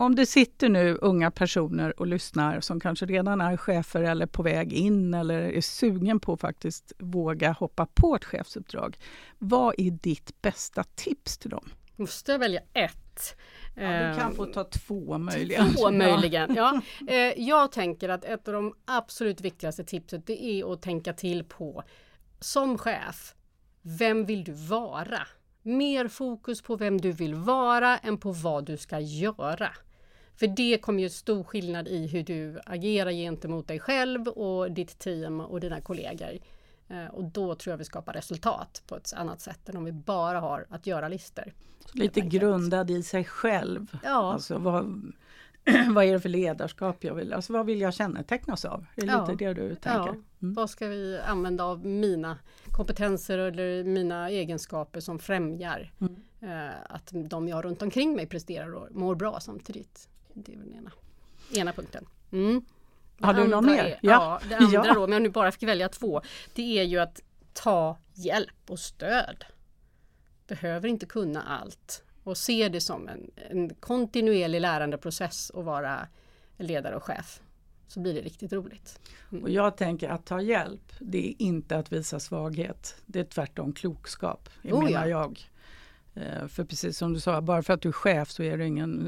Om 0.00 0.14
det 0.14 0.26
sitter 0.26 0.68
nu 0.68 0.98
unga 1.00 1.30
personer 1.30 2.00
och 2.00 2.06
lyssnar 2.06 2.60
som 2.60 2.80
kanske 2.80 3.06
redan 3.06 3.40
är 3.40 3.56
chefer 3.56 4.02
eller 4.02 4.26
på 4.26 4.42
väg 4.42 4.72
in 4.72 5.14
eller 5.14 5.40
är 5.40 5.60
sugen 5.60 6.20
på 6.20 6.32
att 6.32 6.40
faktiskt 6.40 6.92
våga 6.98 7.52
hoppa 7.52 7.86
på 7.94 8.14
ett 8.14 8.24
chefsuppdrag. 8.24 8.96
Vad 9.38 9.74
är 9.78 9.90
ditt 9.90 10.42
bästa 10.42 10.84
tips 10.94 11.38
till 11.38 11.50
dem? 11.50 11.70
Måste 11.96 12.32
jag 12.32 12.38
välja 12.38 12.60
ett? 12.72 13.36
Ja, 13.74 14.08
du 14.08 14.18
kan 14.18 14.34
få 14.34 14.44
ta 14.44 14.64
två 14.64 15.18
möjligen. 15.18 15.74
Två 15.74 15.90
möjligen, 15.90 16.54
ja. 16.54 16.80
Eh, 17.08 17.16
jag 17.36 17.72
tänker 17.72 18.08
att 18.08 18.24
ett 18.24 18.48
av 18.48 18.54
de 18.54 18.74
absolut 18.84 19.40
viktigaste 19.40 19.84
tipset 19.84 20.26
det 20.26 20.44
är 20.44 20.72
att 20.72 20.82
tänka 20.82 21.12
till 21.12 21.44
på 21.44 21.82
som 22.40 22.78
chef, 22.78 23.34
vem 23.82 24.24
vill 24.24 24.44
du 24.44 24.52
vara? 24.52 25.20
Mer 25.62 26.08
fokus 26.08 26.62
på 26.62 26.76
vem 26.76 27.00
du 27.00 27.12
vill 27.12 27.34
vara 27.34 27.98
än 27.98 28.18
på 28.18 28.32
vad 28.32 28.66
du 28.66 28.76
ska 28.76 29.00
göra. 29.00 29.70
För 30.38 30.46
det 30.46 30.78
kommer 30.78 31.02
ju 31.02 31.08
stor 31.08 31.44
skillnad 31.44 31.88
i 31.88 32.06
hur 32.06 32.22
du 32.22 32.60
agerar 32.66 33.10
gentemot 33.10 33.68
dig 33.68 33.80
själv 33.80 34.28
och 34.28 34.72
ditt 34.72 34.98
team 34.98 35.40
och 35.40 35.60
dina 35.60 35.80
kollegor. 35.80 36.38
Eh, 36.88 37.06
och 37.06 37.24
då 37.24 37.54
tror 37.54 37.72
jag 37.72 37.78
vi 37.78 37.84
skapar 37.84 38.12
resultat 38.12 38.82
på 38.86 38.96
ett 38.96 39.12
annat 39.16 39.40
sätt 39.40 39.68
än 39.68 39.76
om 39.76 39.84
vi 39.84 39.92
bara 39.92 40.40
har 40.40 40.66
att 40.70 40.86
göra-listor. 40.86 41.52
Lite 41.92 42.20
grundad 42.20 42.90
i 42.90 43.02
sig 43.02 43.24
själv. 43.24 43.98
Ja. 44.04 44.32
Alltså, 44.32 44.58
vad, 44.58 44.84
vad 45.94 46.04
är 46.04 46.12
det 46.12 46.20
för 46.20 46.28
ledarskap 46.28 47.04
jag 47.04 47.14
vill, 47.14 47.32
alltså 47.32 47.52
vad 47.52 47.66
vill 47.66 47.80
jag 47.80 47.94
kännetecknas 47.94 48.64
av? 48.64 48.86
Är 48.96 49.06
det 49.06 49.12
ja. 49.12 49.26
lite 49.26 49.44
det 49.44 49.54
du 49.54 49.68
tänker? 49.74 49.90
Ja. 49.90 50.08
Mm. 50.08 50.54
Vad 50.54 50.70
ska 50.70 50.86
vi 50.86 51.20
använda 51.26 51.64
av 51.64 51.86
mina 51.86 52.38
kompetenser 52.76 53.38
eller 53.38 53.84
mina 53.84 54.30
egenskaper 54.30 55.00
som 55.00 55.18
främjar 55.18 55.92
mm. 56.00 56.16
eh, 56.40 56.74
att 56.88 57.10
de 57.12 57.48
jag 57.48 57.64
runt 57.64 57.82
omkring 57.82 58.16
mig 58.16 58.26
presterar 58.26 58.74
och 58.74 58.88
mår 58.90 59.14
bra 59.14 59.40
samtidigt. 59.40 60.08
Det 60.44 60.52
är 60.52 60.56
den 60.56 60.74
ena, 60.74 60.92
ena 61.54 61.72
punkten. 61.72 62.06
Mm. 62.32 62.64
Har 63.20 63.34
du 63.34 63.48
någon 63.48 63.66
mer? 63.66 63.84
Är, 63.84 63.88
ja. 63.88 63.98
ja, 64.02 64.40
det 64.48 64.54
andra 64.64 64.86
ja. 64.86 64.94
då, 64.94 65.04
om 65.04 65.12
jag 65.12 65.22
nu 65.22 65.28
bara 65.28 65.52
fick 65.52 65.62
välja 65.62 65.88
två, 65.88 66.22
det 66.54 66.78
är 66.78 66.84
ju 66.84 66.98
att 66.98 67.20
ta 67.52 67.98
hjälp 68.14 68.70
och 68.70 68.78
stöd. 68.78 69.44
Behöver 70.46 70.88
inte 70.88 71.06
kunna 71.06 71.42
allt 71.42 72.02
och 72.24 72.36
se 72.36 72.68
det 72.68 72.80
som 72.80 73.08
en, 73.08 73.30
en 73.50 73.74
kontinuerlig 73.74 74.60
lärandeprocess 74.60 75.50
att 75.50 75.64
vara 75.64 76.08
ledare 76.56 76.96
och 76.96 77.02
chef. 77.02 77.40
Så 77.88 78.00
blir 78.00 78.14
det 78.14 78.20
riktigt 78.20 78.52
roligt. 78.52 79.00
Mm. 79.32 79.42
Och 79.42 79.50
jag 79.50 79.76
tänker 79.76 80.08
att 80.08 80.26
ta 80.26 80.40
hjälp, 80.40 80.92
det 81.00 81.28
är 81.28 81.34
inte 81.38 81.76
att 81.76 81.92
visa 81.92 82.20
svaghet. 82.20 83.02
Det 83.06 83.20
är 83.20 83.24
tvärtom 83.24 83.72
klokskap, 83.72 84.48
oh, 84.64 84.84
menar 84.84 85.06
ja. 85.06 85.08
jag. 85.08 85.50
Eh, 86.20 86.48
för 86.48 86.64
precis 86.64 86.98
som 86.98 87.12
du 87.12 87.20
sa, 87.20 87.40
bara 87.40 87.62
för 87.62 87.74
att 87.74 87.82
du 87.82 87.88
är 87.88 87.92
chef 87.92 88.30
så 88.30 88.42
är 88.42 88.58
du 88.58 88.66
ingen 88.66 89.06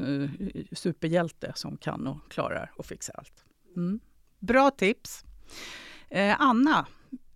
eh, 0.53 0.63
superhjälte 0.71 1.51
som 1.55 1.77
kan 1.77 2.07
och 2.07 2.31
klarar 2.31 2.71
och 2.75 2.85
fixar 2.85 3.15
allt. 3.17 3.45
Mm. 3.75 3.99
Bra 4.39 4.71
tips! 4.71 5.25
Eh, 6.09 6.41
Anna, 6.41 6.87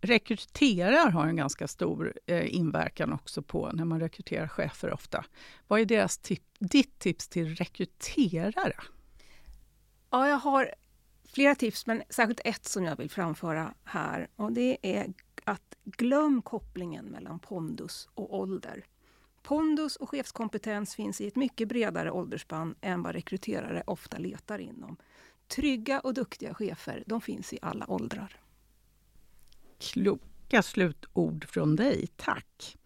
rekryterar 0.02 1.10
har 1.10 1.28
en 1.28 1.36
ganska 1.36 1.68
stor 1.68 2.14
inverkan 2.28 3.14
också 3.14 3.42
på 3.42 3.72
när 3.74 3.86
man 3.86 4.00
rekryterar 4.00 4.48
chefer 4.48 4.94
ofta. 4.94 5.26
Vad 5.68 5.80
är 5.80 5.86
deras 5.86 6.18
tip 6.18 6.44
ditt 6.60 7.00
tips 7.00 7.28
till 7.28 7.56
rekryterare? 7.56 8.76
Ja, 10.10 10.28
jag 10.28 10.38
har 10.38 10.72
flera 11.34 11.56
tips, 11.56 11.86
men 11.86 12.04
särskilt 12.10 12.42
ett 12.46 12.66
som 12.66 12.84
jag 12.84 12.96
vill 12.96 13.10
framföra 13.10 13.74
här. 13.84 14.28
Och 14.36 14.52
Det 14.52 14.78
är 14.82 15.14
att 15.44 15.76
glöm 15.84 16.42
kopplingen 16.42 17.06
mellan 17.06 17.40
pondus 17.40 18.10
och 18.14 18.40
ålder. 18.40 18.86
Pondus 19.48 19.96
och 19.96 20.10
chefskompetens 20.10 20.96
finns 20.96 21.22
i 21.22 21.28
ett 21.28 21.36
mycket 21.36 21.68
bredare 21.68 22.12
åldersspann 22.12 22.76
än 22.82 23.04
vad 23.04 23.16
rekryterare 23.16 23.84
ofta 23.88 24.18
letar 24.18 24.60
inom. 24.60 24.98
Trygga 25.48 26.00
och 26.00 26.14
duktiga 26.14 26.54
chefer, 26.54 27.04
de 27.06 27.22
finns 27.22 27.54
i 27.54 27.60
alla 27.62 27.92
åldrar. 27.92 28.40
Kloka 29.80 30.62
slutord 30.62 31.46
från 31.50 31.76
dig, 31.76 32.08
tack! 32.16 32.78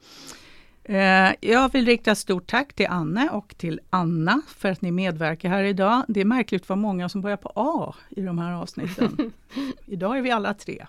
Eh, 0.83 1.31
jag 1.41 1.71
vill 1.71 1.85
rikta 1.85 2.15
stort 2.15 2.47
tack 2.47 2.73
till 2.73 2.87
Anne 2.87 3.29
och 3.29 3.57
till 3.57 3.79
Anna 3.89 4.41
för 4.47 4.69
att 4.69 4.81
ni 4.81 4.91
medverkar 4.91 5.49
här 5.49 5.63
idag. 5.63 6.03
Det 6.07 6.21
är 6.21 6.25
märkligt 6.25 6.69
vad 6.69 6.77
många 6.77 7.09
som 7.09 7.21
börjar 7.21 7.37
på 7.37 7.51
A 7.55 7.95
i 8.09 8.21
de 8.21 8.37
här 8.37 8.53
avsnitten. 8.53 9.33
idag 9.85 10.17
är 10.17 10.21
vi 10.21 10.31
alla 10.31 10.53
tre. 10.53 10.85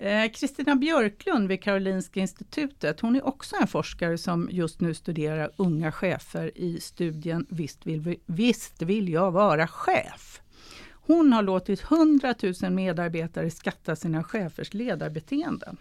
Eh, 0.00 0.30
Kristina 0.30 0.76
Björklund 0.76 1.48
vid 1.48 1.62
Karolinska 1.62 2.20
institutet, 2.20 3.00
hon 3.00 3.16
är 3.16 3.26
också 3.26 3.56
en 3.60 3.66
forskare 3.66 4.18
som 4.18 4.48
just 4.52 4.80
nu 4.80 4.94
studerar 4.94 5.50
unga 5.56 5.92
chefer 5.92 6.58
i 6.58 6.80
studien 6.80 7.46
Visst 7.48 7.86
vill, 7.86 8.18
visst 8.26 8.82
vill 8.82 9.08
jag 9.08 9.30
vara 9.30 9.66
chef. 9.66 10.42
Hon 10.92 11.32
har 11.32 11.42
låtit 11.42 11.82
100 11.82 12.34
000 12.62 12.72
medarbetare 12.72 13.50
skatta 13.50 13.96
sina 13.96 14.24
chefers 14.24 14.74
ledarbeteenden. 14.74 15.76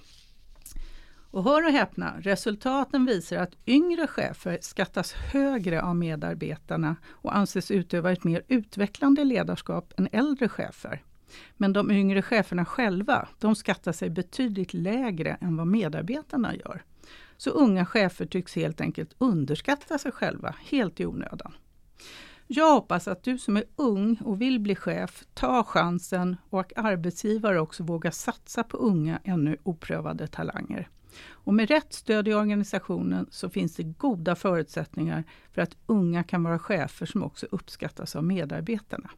Och 1.31 1.43
hör 1.43 1.65
och 1.65 1.71
häpna, 1.71 2.13
resultaten 2.19 3.05
visar 3.05 3.37
att 3.37 3.55
yngre 3.65 4.07
chefer 4.07 4.57
skattas 4.61 5.13
högre 5.13 5.81
av 5.81 5.95
medarbetarna 5.95 6.95
och 7.05 7.35
anses 7.35 7.71
utöva 7.71 8.11
ett 8.11 8.23
mer 8.23 8.43
utvecklande 8.47 9.23
ledarskap 9.23 9.93
än 9.97 10.09
äldre 10.11 10.49
chefer. 10.49 11.03
Men 11.57 11.73
de 11.73 11.91
yngre 11.91 12.21
cheferna 12.21 12.65
själva, 12.65 13.27
de 13.39 13.55
skattar 13.55 13.91
sig 13.91 14.09
betydligt 14.09 14.73
lägre 14.73 15.37
än 15.41 15.57
vad 15.57 15.67
medarbetarna 15.67 16.55
gör. 16.55 16.83
Så 17.37 17.49
unga 17.49 17.85
chefer 17.85 18.25
tycks 18.25 18.55
helt 18.55 18.81
enkelt 18.81 19.15
underskatta 19.17 19.97
sig 19.97 20.11
själva, 20.11 20.55
helt 20.69 20.99
i 20.99 21.05
onödan. 21.05 21.53
Jag 22.47 22.73
hoppas 22.73 23.07
att 23.07 23.23
du 23.23 23.37
som 23.37 23.57
är 23.57 23.63
ung 23.75 24.17
och 24.25 24.41
vill 24.41 24.59
bli 24.59 24.75
chef 24.75 25.23
tar 25.33 25.63
chansen 25.63 26.37
och 26.49 26.59
att 26.59 26.71
arbetsgivare 26.75 27.59
också 27.59 27.83
vågar 27.83 28.11
satsa 28.11 28.63
på 28.63 28.77
unga, 28.77 29.19
ännu 29.23 29.57
oprövade 29.63 30.27
talanger. 30.27 30.89
Och 31.29 31.53
med 31.53 31.69
rätt 31.69 31.93
stöd 31.93 32.27
i 32.27 32.33
organisationen 32.33 33.27
så 33.31 33.49
finns 33.49 33.75
det 33.75 33.83
goda 33.83 34.35
förutsättningar 34.35 35.23
för 35.51 35.61
att 35.61 35.77
unga 35.85 36.23
kan 36.23 36.43
vara 36.43 36.59
chefer 36.59 37.05
som 37.05 37.23
också 37.23 37.45
uppskattas 37.51 38.15
av 38.15 38.23
medarbetarna. 38.23 39.09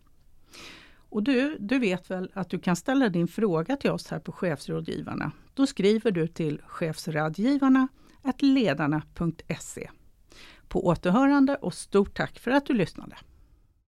Och 1.09 1.23
du, 1.23 1.57
du 1.59 1.79
vet 1.79 2.11
väl 2.11 2.31
att 2.33 2.49
du 2.49 2.59
kan 2.59 2.75
ställa 2.75 3.09
din 3.09 3.27
fråga 3.27 3.75
till 3.75 3.91
oss 3.91 4.07
här 4.07 4.19
på 4.19 4.31
Chefsrådgivarna. 4.31 5.31
Då 5.53 5.67
skriver 5.67 6.11
du 6.11 6.27
till 6.27 6.61
chefsrådgivarna 6.67 7.87
ledarna.se. 8.41 9.89
På 10.67 10.85
återhörande 10.85 11.55
och 11.55 11.73
stort 11.73 12.17
tack 12.17 12.39
för 12.39 12.51
att 12.51 12.65
du 12.65 12.73
lyssnade. 12.73 13.15